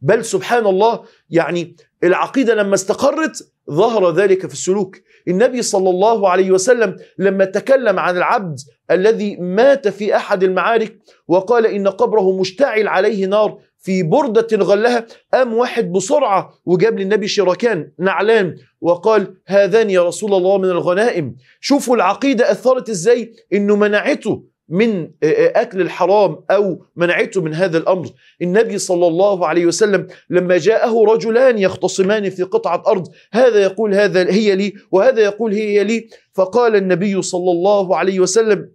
بل 0.02 0.24
سبحان 0.24 0.66
الله 0.66 1.04
يعني 1.30 1.76
العقيدة 2.04 2.54
لما 2.54 2.74
استقرت 2.74 3.52
ظهر 3.70 4.14
ذلك 4.14 4.46
في 4.46 4.52
السلوك. 4.52 4.96
النبي 5.28 5.62
صلى 5.62 5.90
الله 5.90 6.28
عليه 6.28 6.50
وسلم 6.50 6.96
لما 7.18 7.44
تكلم 7.44 7.98
عن 7.98 8.16
العبد 8.16 8.58
الذي 8.90 9.36
مات 9.36 9.88
في 9.88 10.16
أحد 10.16 10.42
المعارك 10.42 10.98
وقال 11.28 11.66
إن 11.66 11.88
قبره 11.88 12.40
مشتعل 12.40 12.88
عليه 12.88 13.26
نار 13.26 13.58
في 13.78 14.02
بردة 14.02 14.46
غلها 14.56 15.06
قام 15.34 15.54
واحد 15.54 15.92
بسرعة 15.92 16.54
وجاب 16.66 16.98
للنبي 16.98 17.28
شراكان 17.28 17.92
نعلان 17.98 18.56
وقال 18.80 19.34
هذان 19.46 19.90
يا 19.90 20.02
رسول 20.02 20.34
الله 20.34 20.58
من 20.58 20.70
الغنائم. 20.70 21.36
شوفوا 21.60 21.96
العقيدة 21.96 22.50
أثرت 22.50 22.88
إزاي؟ 22.88 23.32
إنه 23.52 23.76
منعته 23.76 24.44
من 24.72 25.10
أكل 25.22 25.80
الحرام 25.80 26.36
أو 26.50 26.86
منعته 26.96 27.42
من 27.42 27.54
هذا 27.54 27.78
الأمر. 27.78 28.08
النبي 28.42 28.78
صلى 28.78 29.06
الله 29.06 29.46
عليه 29.46 29.66
وسلم 29.66 30.06
لما 30.30 30.58
جاءه 30.58 31.04
رجلان 31.04 31.58
يختصمان 31.58 32.30
في 32.30 32.42
قطعة 32.42 32.82
أرض 32.86 33.08
هذا 33.32 33.62
يقول 33.62 33.94
هذا 33.94 34.30
هي 34.30 34.56
لي 34.56 34.72
وهذا 34.90 35.20
يقول 35.20 35.52
هي 35.52 35.84
لي. 35.84 36.08
فقال 36.34 36.76
النبي 36.76 37.22
صلى 37.22 37.50
الله 37.50 37.96
عليه 37.96 38.20
وسلم 38.20 38.68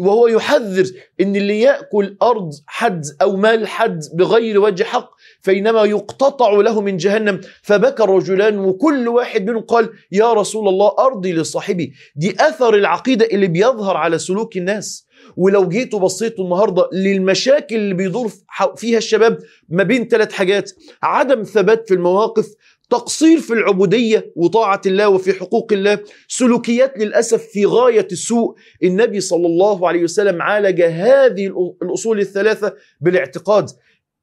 وهو 0.00 0.26
يحذر 0.26 0.84
إن 1.20 1.36
اللي 1.36 1.60
يأكل 1.60 2.16
أرض 2.22 2.50
حد 2.66 3.06
أو 3.22 3.36
مال 3.36 3.68
حد 3.68 4.00
بغير 4.14 4.60
وجه 4.60 4.84
حق 4.84 5.10
فإنما 5.40 5.84
يقتطع 5.84 6.50
له 6.50 6.80
من 6.80 6.96
جهنم. 6.96 7.40
فبكى 7.62 8.02
الرجلان 8.02 8.58
وكل 8.58 9.08
واحد 9.08 9.46
منهم 9.50 9.62
قال 9.62 9.90
يا 10.12 10.32
رسول 10.32 10.68
الله 10.68 10.92
أرضي 10.98 11.32
لصاحبي. 11.32 11.92
دي 12.16 12.34
أثر 12.40 12.74
العقيدة 12.74 13.26
اللي 13.26 13.46
بيظهر 13.46 13.96
على 13.96 14.18
سلوك 14.18 14.56
الناس. 14.56 15.06
ولو 15.36 15.68
جيتوا 15.68 15.98
بصيتوا 15.98 16.44
النهارده 16.44 16.88
للمشاكل 16.92 17.76
اللي 17.76 17.94
بيدور 17.94 18.30
فيها 18.76 18.98
الشباب 18.98 19.38
ما 19.68 19.82
بين 19.82 20.08
ثلاث 20.08 20.32
حاجات 20.32 20.70
عدم 21.02 21.42
ثبات 21.42 21.88
في 21.88 21.94
المواقف 21.94 22.46
تقصير 22.90 23.40
في 23.40 23.52
العبودية 23.52 24.32
وطاعة 24.36 24.80
الله 24.86 25.08
وفي 25.08 25.32
حقوق 25.32 25.72
الله. 25.72 25.98
سلوكيات 26.28 26.98
للأسف 26.98 27.42
في 27.42 27.66
غاية 27.66 28.08
السوء. 28.12 28.54
النبي 28.82 29.20
صلى 29.20 29.46
الله 29.46 29.88
عليه 29.88 30.02
وسلم 30.02 30.42
عالج 30.42 30.82
هذه 30.82 31.74
الأصول 31.82 32.20
الثلاثة 32.20 32.74
بالاعتقاد. 33.00 33.70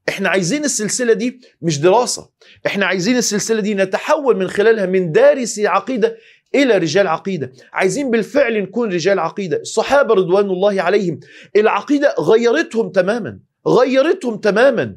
إحنا 0.09 0.29
عايزين 0.29 0.65
السلسلة 0.65 1.13
دي 1.13 1.39
مش 1.61 1.79
دراسة. 1.79 2.29
إحنا 2.65 2.85
عايزين 2.85 3.17
السلسلة 3.17 3.61
دي 3.61 3.73
نتحول 3.73 4.37
من 4.37 4.47
خلالها 4.47 4.85
من 4.85 5.11
دارس 5.11 5.59
عقيده 5.59 6.17
إلى 6.55 6.77
رجال 6.77 7.07
عقيدة. 7.07 7.51
عايزين 7.73 8.11
بالفعل 8.11 8.61
نكون 8.61 8.93
رجال 8.93 9.19
عقيدة. 9.19 9.57
الصحابة 9.57 10.13
رضوان 10.13 10.49
الله 10.49 10.81
عليهم 10.81 11.19
العقيدة 11.55 12.15
غيرتهم 12.19 12.89
تماما. 12.89 13.39
غيرتهم 13.67 14.37
تماما. 14.37 14.95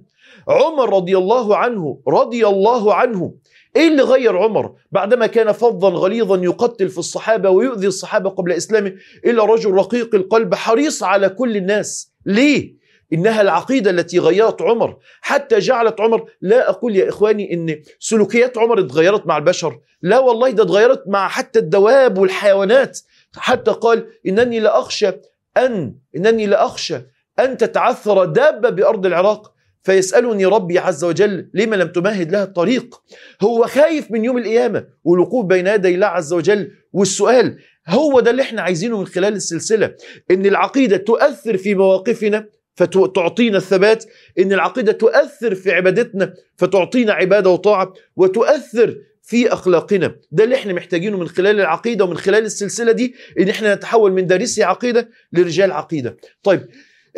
عمر 0.48 0.94
رضي 0.96 1.18
الله 1.18 1.56
عنه 1.56 2.00
رضي 2.08 2.46
الله 2.46 2.94
عنه 2.94 3.34
إيه 3.76 3.88
اللي 3.88 4.02
غير 4.02 4.36
عمر؟ 4.38 4.74
بعدما 4.92 5.26
كان 5.26 5.52
فظا 5.52 5.88
غليظا 5.88 6.36
يقتل 6.44 6.88
في 6.88 6.98
الصحابة 6.98 7.50
ويؤذي 7.50 7.86
الصحابة 7.86 8.30
قبل 8.30 8.52
إسلامه 8.52 8.94
إلا 9.26 9.44
رجل 9.44 9.70
رقيق 9.70 10.14
القلب 10.14 10.54
حريص 10.54 11.02
على 11.02 11.28
كل 11.28 11.56
الناس. 11.56 12.12
ليه؟ 12.26 12.80
إنها 13.12 13.40
العقيدة 13.40 13.90
التي 13.90 14.18
غيرت 14.18 14.62
عمر. 14.62 14.96
حتى 15.20 15.58
جعلت 15.58 16.00
عمر 16.00 16.30
لا 16.40 16.70
أقول 16.70 16.96
يا 16.96 17.08
إخواني 17.08 17.54
إن 17.54 17.82
سلوكيات 17.98 18.58
عمر 18.58 18.80
اتغيرت 18.80 19.26
مع 19.26 19.36
البشر. 19.36 19.80
لا 20.02 20.18
والله 20.18 20.50
ده 20.50 20.62
اتغيرت 20.62 21.02
مع 21.06 21.28
حتى 21.28 21.58
الدواب 21.58 22.18
والحيوانات. 22.18 22.98
حتى 23.36 23.70
قال 23.70 24.06
إنني 24.26 24.60
لأخشى 24.60 25.10
أن 25.56 25.94
إنني 26.16 26.46
لأخشى 26.46 26.96
أن 27.38 27.56
تتعثر 27.56 28.24
دابة 28.24 28.70
بأرض 28.70 29.06
العراق. 29.06 29.52
فيسألني 29.82 30.46
ربي 30.46 30.78
عز 30.78 31.04
وجل 31.04 31.50
لما 31.54 31.76
لم 31.76 31.88
تمهد 31.88 32.32
لها 32.32 32.44
الطريق. 32.44 33.02
هو 33.42 33.66
خايف 33.66 34.10
من 34.10 34.24
يوم 34.24 34.38
القيامة 34.38 34.86
والوقوف 35.04 35.46
بين 35.46 35.66
يدي 35.66 35.94
الله 35.94 36.06
عز 36.06 36.32
وجل 36.32 36.70
والسؤال 36.92 37.58
هو 37.88 38.20
ده 38.20 38.30
اللي 38.30 38.42
إحنا 38.42 38.62
عايزينه 38.62 38.98
من 38.98 39.06
خلال 39.06 39.32
السلسلة 39.34 39.94
إن 40.30 40.46
العقيدة 40.46 40.96
تؤثر 40.96 41.56
في 41.56 41.74
مواقفنا 41.74 42.46
فتعطينا 42.74 43.56
الثبات 43.58 44.04
إن 44.38 44.52
العقيدة 44.52 44.92
تؤثر 44.92 45.54
في 45.54 45.72
عبادتنا 45.72 46.34
فتعطينا 46.56 47.12
عبادة 47.12 47.50
وطاعة 47.50 47.92
وتؤثر 48.16 48.96
في 49.22 49.52
أخلاقنا. 49.52 50.16
ده 50.32 50.44
اللي 50.44 50.54
إحنا 50.54 50.72
محتاجينه 50.72 51.18
من 51.18 51.28
خلال 51.28 51.60
العقيدة 51.60 52.04
ومن 52.04 52.16
خلال 52.16 52.44
السلسلة 52.44 52.92
دي 52.92 53.14
إن 53.40 53.48
إحنا 53.48 53.74
نتحول 53.74 54.12
من 54.12 54.26
دارسي 54.26 54.62
عقيدة 54.62 55.10
لرجال 55.32 55.72
عقيدة. 55.72 56.16
طيب 56.42 56.68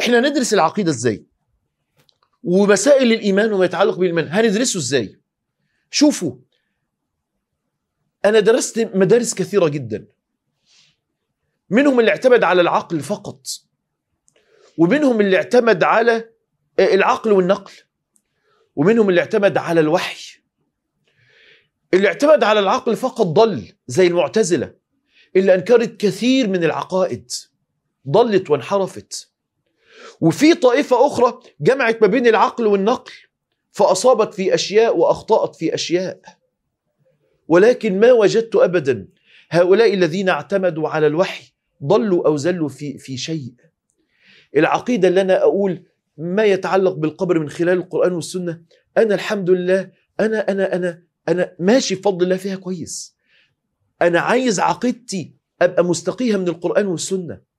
إحنا 0.01 0.21
ندرس 0.21 0.55
العقيدة 0.55 0.91
إزاي؟ 0.91 1.25
ومسائل 2.43 3.13
الإيمان 3.13 3.53
وما 3.53 3.65
يتعلق 3.65 3.99
بالإيمان. 3.99 4.29
هندرسه 4.29 4.79
إزاي؟ 4.79 5.21
شوفوا 5.91 6.37
أنا 8.25 8.41
درست 8.41 8.79
مدارس 8.79 9.35
كثيرة 9.35 9.69
جدا. 9.69 10.07
منهم 11.71 12.01
اللي 12.01 12.11
اعتمد 12.11 12.45
على 12.45 12.61
العقل 12.61 13.01
فقط 13.01 13.47
ومنهم 14.79 15.21
اللي 15.21 15.37
اعتمد 15.37 15.83
على 15.83 16.31
العقل 16.79 17.33
والنقل 17.33 17.73
ومنهم 18.77 19.09
اللي 19.11 19.21
اعتمد 19.21 19.57
على 19.57 19.81
الوحي. 19.81 20.43
اللي 21.95 22.09
اعتمد 22.09 22.45
على 22.45 22.61
العقل 22.61 22.97
فقط 22.97 23.27
ضل 23.27 23.73
زي 23.87 24.07
المعتزلة 24.07 24.75
اللي 25.37 25.55
أنكرت 25.55 25.97
كثير 25.97 26.49
من 26.49 26.65
العقائد. 26.65 27.31
ضلت 28.09 28.51
وانحرفت. 28.51 29.32
وفي 30.23 30.55
طائفة 30.55 31.07
أخرى 31.07 31.41
جمعت 31.61 32.03
ما 32.03 32.07
بين 32.09 32.27
العقل 32.27 32.67
والنقل 32.67 33.13
فأصابت 33.73 34.35
في 34.35 34.55
أشياء 34.55 34.97
وأخطأت 34.97 35.57
في 35.57 35.75
أشياء. 35.75 36.21
ولكن 37.49 38.01
ما 38.01 38.13
وجدت 38.13 38.57
ابدا. 38.57 39.09
هؤلاء 39.51 39.95
الذين 39.95 40.29
اعتمدوا 40.29 40.89
على 40.89 41.07
الوحي 41.07 41.53
ضلوا 41.85 42.27
أو 42.27 42.37
زلوا 42.37 42.69
في 42.69 42.99
في 42.99 43.17
شيء. 43.17 43.53
العقيدة 44.57 45.09
اللي 45.09 45.21
أنا 45.21 45.43
أقول 45.43 45.83
ما 46.19 46.45
يتعلق 46.45 46.93
بالقبر 46.93 47.39
من 47.39 47.49
خلال 47.49 47.79
القرآن 47.79 48.13
والسنة 48.13 48.63
أنا 48.97 49.15
الحمد 49.15 49.51
لله 49.51 49.91
أنا 50.21 50.51
أنا 50.51 50.77
أنا 50.77 51.03
أنا 51.29 51.53
ماشي 51.59 51.95
بفضل 51.95 52.25
الله 52.25 52.37
فيها 52.37 52.57
كويس. 52.57 53.17
أنا 54.03 54.21
عايز 54.21 54.61
عقيدتي 54.61 55.35
أبقى 55.63 55.85
مستقيها 55.85 56.37
من 56.37 56.49
القرآن 56.49 56.87
والسنة. 56.87 57.52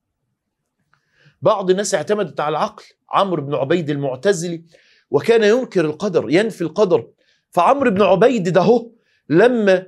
بعض 1.44 1.70
الناس 1.70 1.96
اعتمدت 1.96 2.40
على 2.40 2.58
العقل 2.58 2.84
عمرو 3.10 3.42
بن 3.42 3.56
عبيد 3.56 3.90
المعتزلي 3.90 4.64
وكان 5.12 5.44
ينكر 5.44 5.86
القدر 5.86 6.26
ينفي 6.30 6.62
القدر. 6.62 7.08
فعمرو 7.52 7.92
بن 7.92 8.02
عبيد 8.02 8.50
ده 8.50 8.62
هو 8.62 8.92
لما 9.30 9.88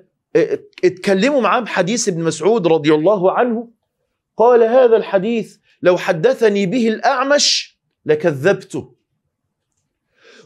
اتكلموا 0.83 1.41
معاه 1.41 1.59
بحديث 1.59 2.07
ابن 2.07 2.23
مسعود 2.23 2.67
رضي 2.67 2.93
الله 2.93 3.31
عنه 3.31 3.69
قال 4.37 4.63
هذا 4.63 4.95
الحديث 4.97 5.57
لو 5.81 5.97
حدثني 5.97 6.65
به 6.65 6.87
الأعمش 6.87 7.79
لكذبته. 8.05 8.95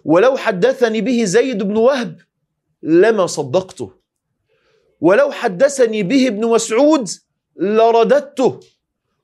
ولو 0.06 0.38
حدثني 0.38 1.02
به 1.02 1.24
زيد 1.24 1.64
بن 1.64 1.78
وهب 1.78 2.20
لما 2.84 3.26
صدقته. 3.26 3.94
ولو 5.02 5.32
حدثني 5.32 6.04
به 6.04 6.28
ابن 6.28 6.48
مسعود 6.48 7.10
لرددته. 7.56 8.60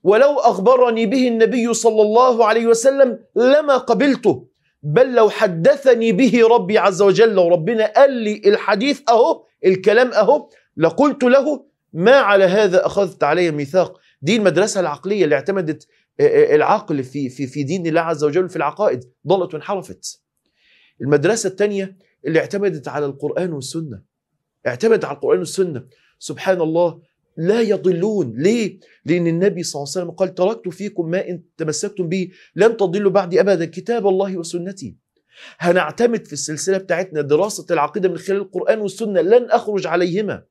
ولو 0.06 0.40
أخبرني 0.40 1.06
به 1.06 1.28
النبي 1.28 1.74
صلى 1.74 2.02
الله 2.02 2.46
عليه 2.46 2.68
وسلم 2.68 3.20
لما 3.36 3.78
قبلته 3.78 4.48
بل 4.84 5.16
لو 5.16 5.30
حدثني 5.30 6.12
به 6.12 6.48
ربي 6.48 6.78
عز 6.78 7.02
وجل 7.02 7.38
وربنا 7.40 7.94
قال 7.96 8.12
لي 8.12 8.42
الحديث 8.46 9.02
أهو 9.10 9.44
الكلام 9.66 10.12
أهو 10.12 10.50
لقلت 10.78 11.24
له 11.24 11.66
ما 11.94 12.16
على 12.16 12.44
هذا 12.46 12.86
أخذت 12.86 13.24
علي 13.24 13.52
ميثاق. 13.52 14.00
دي 14.22 14.36
المدرسة 14.36 14.80
العقلية 14.80 15.24
اللي 15.24 15.36
اعتمدت 15.36 15.88
العقل 16.20 17.04
في 17.04 17.30
في 17.30 17.48
في 17.48 17.64
دين 17.64 17.88
الله 17.88 18.02
عز 18.02 18.24
وجل 18.24 18.50
في 18.50 18.56
العقائد 18.56 19.04
ضلت 19.28 19.54
وانحرفت. 19.54 20.22
المدرسة 21.02 21.48
الثانية 21.48 21.98
اللي 22.26 22.40
اعتمدت 22.40 22.88
على 22.88 23.06
القرآن 23.06 23.54
والسنة 23.54 24.02
اعتمدت 24.68 25.06
على 25.06 25.16
القرآن 25.16 25.40
والسنة. 25.40 25.86
سبحان 26.20 26.62
الله 26.62 27.02
لا 27.38 27.62
يضلون. 27.62 28.34
ليه؟ 28.38 28.80
لأن 29.06 29.28
النبي 29.28 29.64
صلى 29.64 29.80
الله 29.80 29.92
عليه 29.96 30.06
وسلم 30.06 30.12
قال 30.16 30.36
تركت 30.36 30.70
فيكم 30.70 31.10
ما 31.10 31.30
إن 31.30 31.42
تمسكتم 31.58 32.10
به 32.10 32.30
لن 32.56 32.78
تضلوا 32.78 33.12
بعدي 33.12 33.40
أبدا. 33.40 33.66
كتاب 33.66 34.08
الله 34.08 34.38
وسنتي. 34.38 34.96
هنعتمد 35.58 36.26
في 36.26 36.34
السلسلة 36.34 36.78
بتاعتنا 36.78 37.22
دراسة 37.22 37.66
العقيدة 37.72 38.10
من 38.10 38.18
خلال 38.18 38.38
القرآن 38.38 38.80
والسنة. 38.80 39.22
لن 39.22 39.52
أخرج 39.52 39.88
عليهما. 39.88 40.44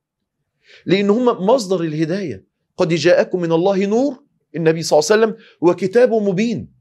لأن 0.86 1.10
هما 1.10 1.32
مصدر 1.32 1.80
الهداية. 1.80 2.44
قد 2.76 2.88
جاءكم 2.88 3.40
من 3.40 3.52
الله 3.52 3.86
نور 3.86 4.24
النبي 4.56 4.82
صلى 4.82 4.98
الله 4.98 5.10
عليه 5.12 5.22
وسلم 5.22 5.44
وكتاب 5.60 6.12
مبين. 6.12 6.74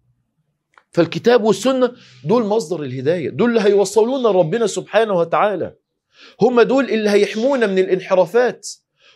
فالكتاب 0.92 1.44
والسنة 1.44 1.92
دول 2.26 2.46
مصدر 2.46 2.84
الهداية. 2.84 3.30
دول 3.30 3.50
اللي 3.50 3.62
هيوصلونا 3.62 4.32
ربنا 4.32 4.68
سبحانه 4.68 5.14
وتعالى. 5.14 5.76
هم 6.42 6.62
دول 6.62 6.90
اللي 6.90 7.10
هيحمونا 7.10 7.68
من 7.68 7.80
الانحرافات. 7.80 8.68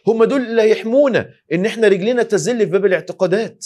هم 0.07 0.23
دول 0.23 0.41
اللي 0.41 0.61
هيحمونا 0.61 1.29
إن 1.53 1.65
إحنا 1.65 1.87
رجلنا 1.87 2.23
تزل 2.23 2.59
في 2.59 2.65
باب 2.65 2.85
الاعتقادات. 2.85 3.65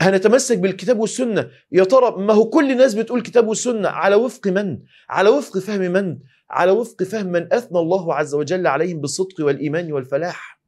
هنتمسك 0.00 0.58
بالكتاب 0.58 0.98
والسنة. 0.98 1.48
يا 1.72 1.84
ترى 1.84 2.14
ما 2.18 2.34
هو 2.34 2.44
كل 2.50 2.70
الناس 2.70 2.94
بتقول 2.94 3.22
كتاب 3.22 3.48
والسنة؟ 3.48 3.88
على 3.88 4.14
وفق 4.16 4.46
من؟ 4.46 4.78
على 5.08 5.28
وفق 5.28 5.58
فهم 5.58 5.80
من؟ 5.80 6.18
على 6.50 6.70
وفق 6.70 7.02
فهم 7.02 7.26
من 7.26 7.52
أثنى 7.52 7.78
الله 7.78 8.14
عز 8.14 8.34
وجل 8.34 8.66
عليهم 8.66 9.00
بالصدق 9.00 9.34
والإيمان 9.40 9.92
والفلاح. 9.92 10.60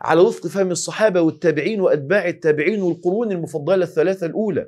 على 0.00 0.20
وفق 0.20 0.46
فهم 0.46 0.70
الصحابة 0.70 1.20
والتابعين 1.20 1.80
وأتباع 1.80 2.28
التابعين 2.28 2.82
والقرون 2.82 3.32
المفضلة 3.32 3.84
الثلاثة 3.84 4.26
الأولى. 4.26 4.66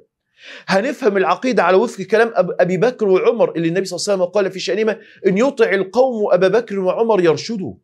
هنفهم 0.67 1.17
العقيدة 1.17 1.63
على 1.63 1.77
وفق 1.77 2.03
كلام 2.03 2.33
أبي 2.37 2.77
بكر 2.77 3.09
وعمر 3.09 3.57
اللي 3.57 3.69
النبي 3.69 3.85
صلى 3.87 3.97
الله 3.97 4.13
عليه 4.13 4.23
وسلم 4.23 4.33
قال 4.35 4.51
في 4.53 4.61
شأنهما 4.61 4.97
إن 5.27 5.39
يطع 5.39 5.71
القوم 5.73 6.33
أبا 6.33 6.49
بكر 6.49 6.79
وعمر 6.79 7.21
يرشدوا 7.21 7.75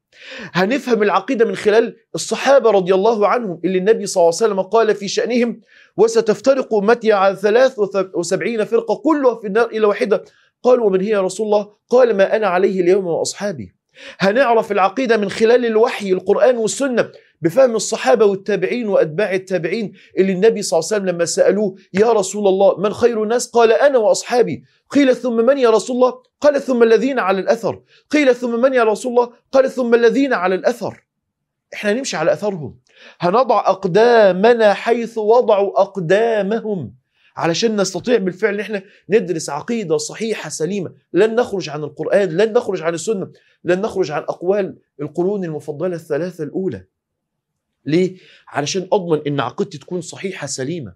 هنفهم 0.53 1.03
العقيدة 1.03 1.44
من 1.44 1.57
خلال 1.57 1.96
الصحابة 2.14 2.70
رضي 2.70 2.94
الله 2.94 3.29
عنهم 3.29 3.61
اللي 3.64 3.79
النبي 3.79 4.07
صلى 4.07 4.20
الله 4.20 4.35
عليه 4.40 4.53
وسلم 4.53 4.61
قال 4.62 4.94
في 4.94 5.09
شأنهم 5.09 5.61
وستفترق 5.96 6.74
أمتي 6.74 7.12
على 7.12 7.37
ثلاث 7.37 7.74
وسبعين 8.14 8.64
فرقة 8.64 8.96
كلها 8.96 9.35
في 9.40 9.46
النار 9.46 9.66
إلى 9.66 9.87
واحدة 9.87 10.24
قال 10.62 10.81
ومن 10.81 11.00
هي 11.00 11.09
يا 11.09 11.20
رسول 11.20 11.46
الله؟ 11.46 11.68
قال 11.90 12.16
ما 12.16 12.37
أنا 12.37 12.46
عليه 12.46 12.81
اليوم 12.81 13.07
وأصحابي 13.07 13.73
هنعرف 14.18 14.72
العقيدة 14.72 15.16
من 15.16 15.30
خلال 15.30 15.66
الوحي 15.66 16.12
القرآن 16.12 16.57
والسنة 16.57 17.11
بفهم 17.42 17.76
الصحابة 17.76 18.24
والتابعين 18.24 18.88
وأتباع 18.88 19.35
التابعين 19.35 19.92
اللي 20.18 20.33
النبي 20.33 20.62
صلى 20.62 20.78
الله 20.78 20.88
عليه 20.92 21.02
وسلم 21.02 21.14
لما 21.14 21.24
سألوه 21.24 21.74
يا 21.94 22.12
رسول 22.12 22.48
الله 22.48 22.80
من 22.80 22.92
خير 22.92 23.22
الناس؟ 23.22 23.50
قال 23.50 23.72
أنا 23.72 23.98
وأصحابي. 23.98 24.64
قيل 24.90 25.16
ثم 25.16 25.37
من 25.37 25.59
يا 25.59 25.70
رسول 25.70 25.96
الله؟ 25.96 26.14
قال 26.40 26.62
ثم 26.62 26.83
الذين 26.83 27.18
على 27.18 27.40
الأثر. 27.40 27.83
قيل 28.11 28.35
ثم 28.35 28.61
من 28.61 28.74
يا 28.74 28.85
رسول 28.85 29.12
الله؟ 29.12 29.33
قال 29.52 29.70
ثم 29.70 29.94
الذين 29.94 30.33
على 30.33 30.54
الأثر. 30.54 31.04
إحنا 31.74 31.92
نمشي 31.92 32.16
على 32.16 32.33
أثرهم. 32.33 32.78
هنضع 33.20 33.61
أقدامنا 33.61 34.74
حيث 34.74 35.18
وضعوا 35.18 35.80
أقدامهم. 35.80 37.03
علشان 37.36 37.80
نستطيع 37.80 38.18
بالفعل 38.18 38.54
إن 38.54 38.60
إحنا 38.60 38.82
ندرس 39.08 39.50
عقيدة 39.50 39.96
صحيحة 39.96 40.48
سليمة. 40.50 40.92
لن 41.12 41.34
نخرج 41.34 41.68
عن 41.68 41.84
القرآن 41.84 42.28
لن 42.28 42.52
نخرج 42.52 42.82
عن 42.82 42.94
السنة 42.94 43.32
لن 43.64 43.80
نخرج 43.80 44.10
عن 44.10 44.22
أقوال 44.22 44.76
القرون 45.00 45.44
المفضلة 45.44 45.96
الثلاثة 45.96 46.44
الأولى. 46.44 46.84
ليه؟ 47.86 48.16
علشان 48.48 48.88
أضمن 48.92 49.20
إن 49.26 49.40
عقيدتي 49.40 49.78
تكون 49.78 50.00
صحيحة 50.00 50.46
سليمة. 50.46 50.94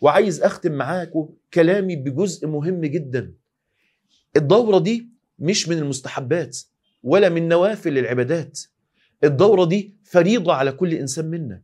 وعايز 0.00 0.42
أختم 0.42 0.72
معاكم 0.72 1.28
كلامي 1.54 1.96
بجزء 1.96 2.46
مهم 2.46 2.80
جدا. 2.80 3.34
الدورة 4.36 4.78
دي 4.78 5.08
مش 5.38 5.68
من 5.68 5.78
المستحبات 5.78 6.58
ولا 7.02 7.28
من 7.28 7.48
نوافل 7.48 7.98
العبادات. 7.98 8.60
الدورة 9.24 9.64
دي 9.64 9.94
فريضة 10.04 10.52
على 10.52 10.72
كل 10.72 10.94
إنسان 10.94 11.30
منا. 11.30 11.62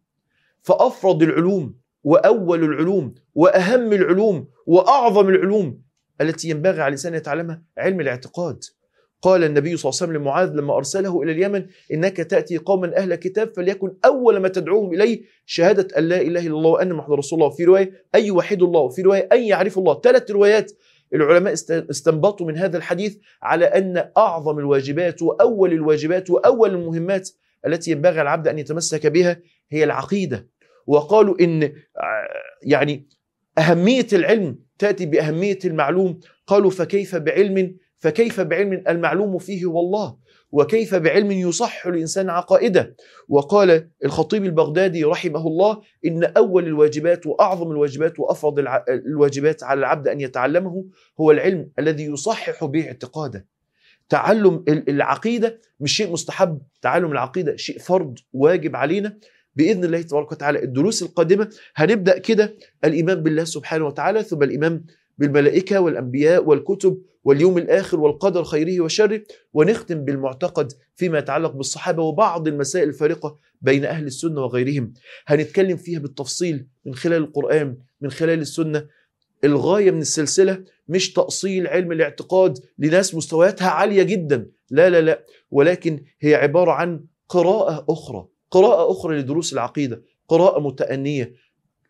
فأفرض 0.63 1.23
العلوم 1.23 1.80
وأول 2.05 2.65
العلوم 2.65 3.15
وأهم 3.35 3.93
العلوم 3.93 4.49
وأعظم 4.67 5.29
العلوم 5.29 5.83
التي 6.21 6.51
ينبغي 6.51 6.81
على 6.81 6.87
الإنسان 6.89 7.15
يتعلمها 7.15 7.63
علم 7.79 8.01
الاعتقاد. 8.01 8.65
قال 9.23 9.45
النبي 9.45 9.77
صلى 9.77 9.91
الله 9.91 10.01
عليه 10.01 10.13
وسلم 10.13 10.23
لمعاذ 10.23 10.53
لما 10.55 10.77
أرسله 10.77 11.23
إلى 11.23 11.33
اليمن 11.33 11.67
إنك 11.93 12.17
تأتي 12.17 12.59
قوما 12.59 12.97
أهل 12.97 13.15
كتاب 13.15 13.55
فليكن 13.57 13.97
أول 14.05 14.37
ما 14.37 14.49
تدعوهم 14.49 14.95
إليه 14.95 15.23
شهادة 15.47 15.99
أن 15.99 16.05
لا 16.05 16.21
إله 16.21 16.41
إلا 16.41 16.57
الله 16.57 16.71
وأن 16.71 16.93
محمد 16.93 17.19
رسول 17.19 17.39
الله. 17.39 17.53
وفي 17.53 17.65
رواية 17.65 17.93
ان 18.15 18.25
يوحدوا 18.25 18.67
الله؟ 18.67 18.81
وفي 18.81 19.03
رواية 19.03 19.29
ان 19.33 19.43
يعرفوا 19.43 19.83
الله؟ 19.83 20.01
ثلاث 20.01 20.31
روايات. 20.31 20.73
العلماء 21.15 21.53
استنبطوا 21.91 22.47
من 22.47 22.57
هذا 22.57 22.77
الحديث 22.77 23.17
على 23.43 23.65
أن 23.65 24.11
أعظم 24.17 24.59
الواجبات 24.59 25.23
وأول 25.23 25.73
الواجبات 25.73 26.31
وأول 26.31 26.71
المهمات 26.71 27.31
التي 27.67 27.91
ينبغي 27.91 28.13
على 28.13 28.23
العبد 28.23 28.49
أن 28.49 28.59
يتمسك 28.59 29.07
بها 29.07 29.41
هي 29.71 29.85
العقيدة. 29.85 30.49
وقالوا 30.87 31.41
إن 31.41 31.73
يعني 32.63 33.09
أهمية 33.59 34.07
العلم 34.13 34.59
تأتي 34.79 35.07
بأهمية 35.07 35.59
المعلوم. 35.65 36.21
قالوا 36.47 36.71
فكيف 36.71 37.17
بعلم 37.17 37.77
فكيف 37.99 38.41
بعلم 38.41 38.83
المعلوم 38.89 39.39
فيه 39.39 39.65
هو 39.65 39.81
الله 39.81 40.17
وكيف 40.53 40.95
بعلم 40.95 41.31
يصح 41.33 41.87
الإنسان 41.87 42.31
عقائده؟ 42.31 42.97
وقال 43.29 43.89
الخطيب 44.05 44.45
البغدادي 44.45 45.05
رحمه 45.05 45.47
الله 45.47 45.81
إن 46.07 46.25
أول 46.25 46.67
الواجبات 46.67 47.27
وأعظم 47.27 47.71
الواجبات 47.71 48.21
وأفرض 48.21 48.59
الع- 48.59 48.85
الواجبات 48.89 49.63
على 49.63 49.79
العبد 49.79 50.09
أن 50.09 50.21
يتعلمه 50.21 50.85
هو 51.21 51.31
العلم 51.31 51.71
الذي 51.79 52.05
يصحح 52.05 52.65
به 52.65 52.87
اعتقاده. 52.87 53.47
تعلم 54.09 54.65
ال- 54.69 54.91
العقيدة 54.91 55.61
مش 55.81 55.97
شيء 55.97 56.13
مستحب 56.13 56.61
تعلم 56.83 57.13
العقيدة 57.13 57.57
شيء 57.57 57.79
فرض 57.79 58.19
واجب 58.33 58.77
علينا. 58.77 59.19
بإذن 59.57 59.85
الله 59.85 60.03
تبارك 60.03 60.33
وتعالى. 60.33 60.63
الدروس 60.63 61.03
القادمة 61.03 61.51
هنبدأ 61.77 62.19
كده 62.19 62.55
الإيمان 62.85 63.23
بالله 63.23 63.45
سبحانه 63.45 63.87
وتعالى 63.87 64.23
ثم 64.23 64.43
الإيمان 64.43 64.83
بالملائكة 65.19 65.81
والأنبياء 65.81 66.45
والكتب 66.45 67.03
واليوم 67.25 67.59
الآخر 67.59 68.01
والقدر 68.01 68.45
خيره 68.45 68.81
وشره 68.85 69.23
ونختم 69.53 70.05
بالمعتقد 70.05 70.73
فيما 70.97 71.19
يتعلق 71.19 71.53
بالصحابة 71.53 72.03
وبعض 72.03 72.49
المسائل 72.49 72.89
الفارقة 72.89 73.39
بين 73.63 73.85
أهل 73.85 74.07
السنة 74.07 74.41
وغيرهم. 74.41 74.93
هنتكلم 75.27 75.77
فيها 75.77 75.99
بالتفصيل 75.99 76.67
من 76.87 76.95
خلال 76.95 77.17
القرآن 77.23 77.77
من 78.01 78.11
خلال 78.11 78.41
السنة. 78.41 78.87
الغاية 79.45 79.91
من 79.91 80.01
السلسلة 80.01 80.65
مش 80.89 81.13
تأصيل 81.13 81.67
علم 81.67 81.93
الاعتقاد 81.93 82.59
لناس 82.79 83.15
مستوياتها 83.15 83.69
عالية 83.71 84.03
جدا 84.03 84.47
لا 84.71 84.91
لا 84.91 85.01
لا 85.01 85.25
ولكن 85.51 86.05
هي 86.21 86.35
عبارة 86.35 86.71
عن 86.73 87.05
قراءة 87.29 87.85
أخرى. 87.89 88.27
قراءة 88.51 88.91
أخرى 88.93 89.19
لدروس 89.19 89.53
العقيدة 89.53 90.03
قراءة 90.29 90.61
متأنية 90.61 91.35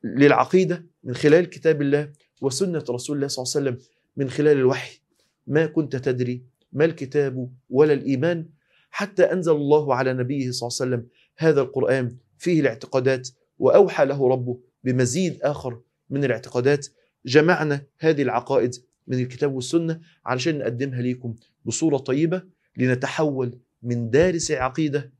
للعقيدة 0.04 0.86
من 1.04 1.14
خلال 1.14 1.50
كتاب 1.50 1.82
الله 1.82 2.12
وسنة 2.40 2.84
رسول 2.90 3.16
الله 3.16 3.28
صلى 3.28 3.42
الله 3.42 3.52
عليه 3.56 3.78
وسلم 3.78 3.90
من 4.16 4.30
خلال 4.30 4.56
الوحي. 4.56 5.00
ما 5.46 5.66
كنت 5.66 5.96
تدري 5.96 6.42
ما 6.72 6.84
الكتاب 6.84 7.50
ولا 7.70 7.92
الإيمان 7.92 8.48
حتى 8.90 9.22
أنزل 9.22 9.52
الله 9.52 9.94
على 9.94 10.12
نبيه 10.12 10.50
صلى 10.50 10.68
الله 10.68 10.78
عليه 10.80 10.90
وسلم 10.96 11.08
هذا 11.36 11.60
القرآن 11.60 12.16
فيه 12.38 12.60
الاعتقادات 12.60 13.28
وأوحى 13.58 14.04
له 14.04 14.28
ربه 14.28 14.60
بمزيد 14.84 15.38
آخر 15.42 15.80
من 16.10 16.24
الاعتقادات. 16.24 16.86
جمعنا 17.26 17.82
هذه 17.98 18.22
العقائد 18.22 18.74
من 19.06 19.18
الكتاب 19.18 19.54
والسنة 19.54 20.00
علشان 20.26 20.58
نقدمها 20.58 21.02
ليكم 21.02 21.34
بصورة 21.64 21.96
طيبة 21.96 22.42
لنتحول 22.76 23.58
من 23.82 24.10
دارس 24.10 24.50
عقيدة 24.50 25.12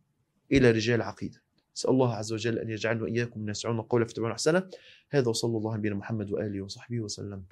إلى 0.53 0.71
رجال 0.71 1.03
عقيدة 1.03 1.43
نسأل 1.77 1.91
الله 1.91 2.15
عز 2.15 2.33
وجل 2.33 2.59
أن 2.59 2.71
يجعلنا 2.71 3.07
إياكم 3.07 3.41
من 3.41 3.49
يسعون 3.49 3.81
قولا 3.81 4.05
فتبعون 4.05 4.33
أحسنه 4.33 4.71
هذا 5.11 5.29
وصلى 5.29 5.57
الله 5.57 5.71
على 5.71 5.79
نبينا 5.79 5.95
محمد 5.95 6.31
وآله 6.31 6.63
وصحبه 6.63 7.01
وسلم. 7.01 7.43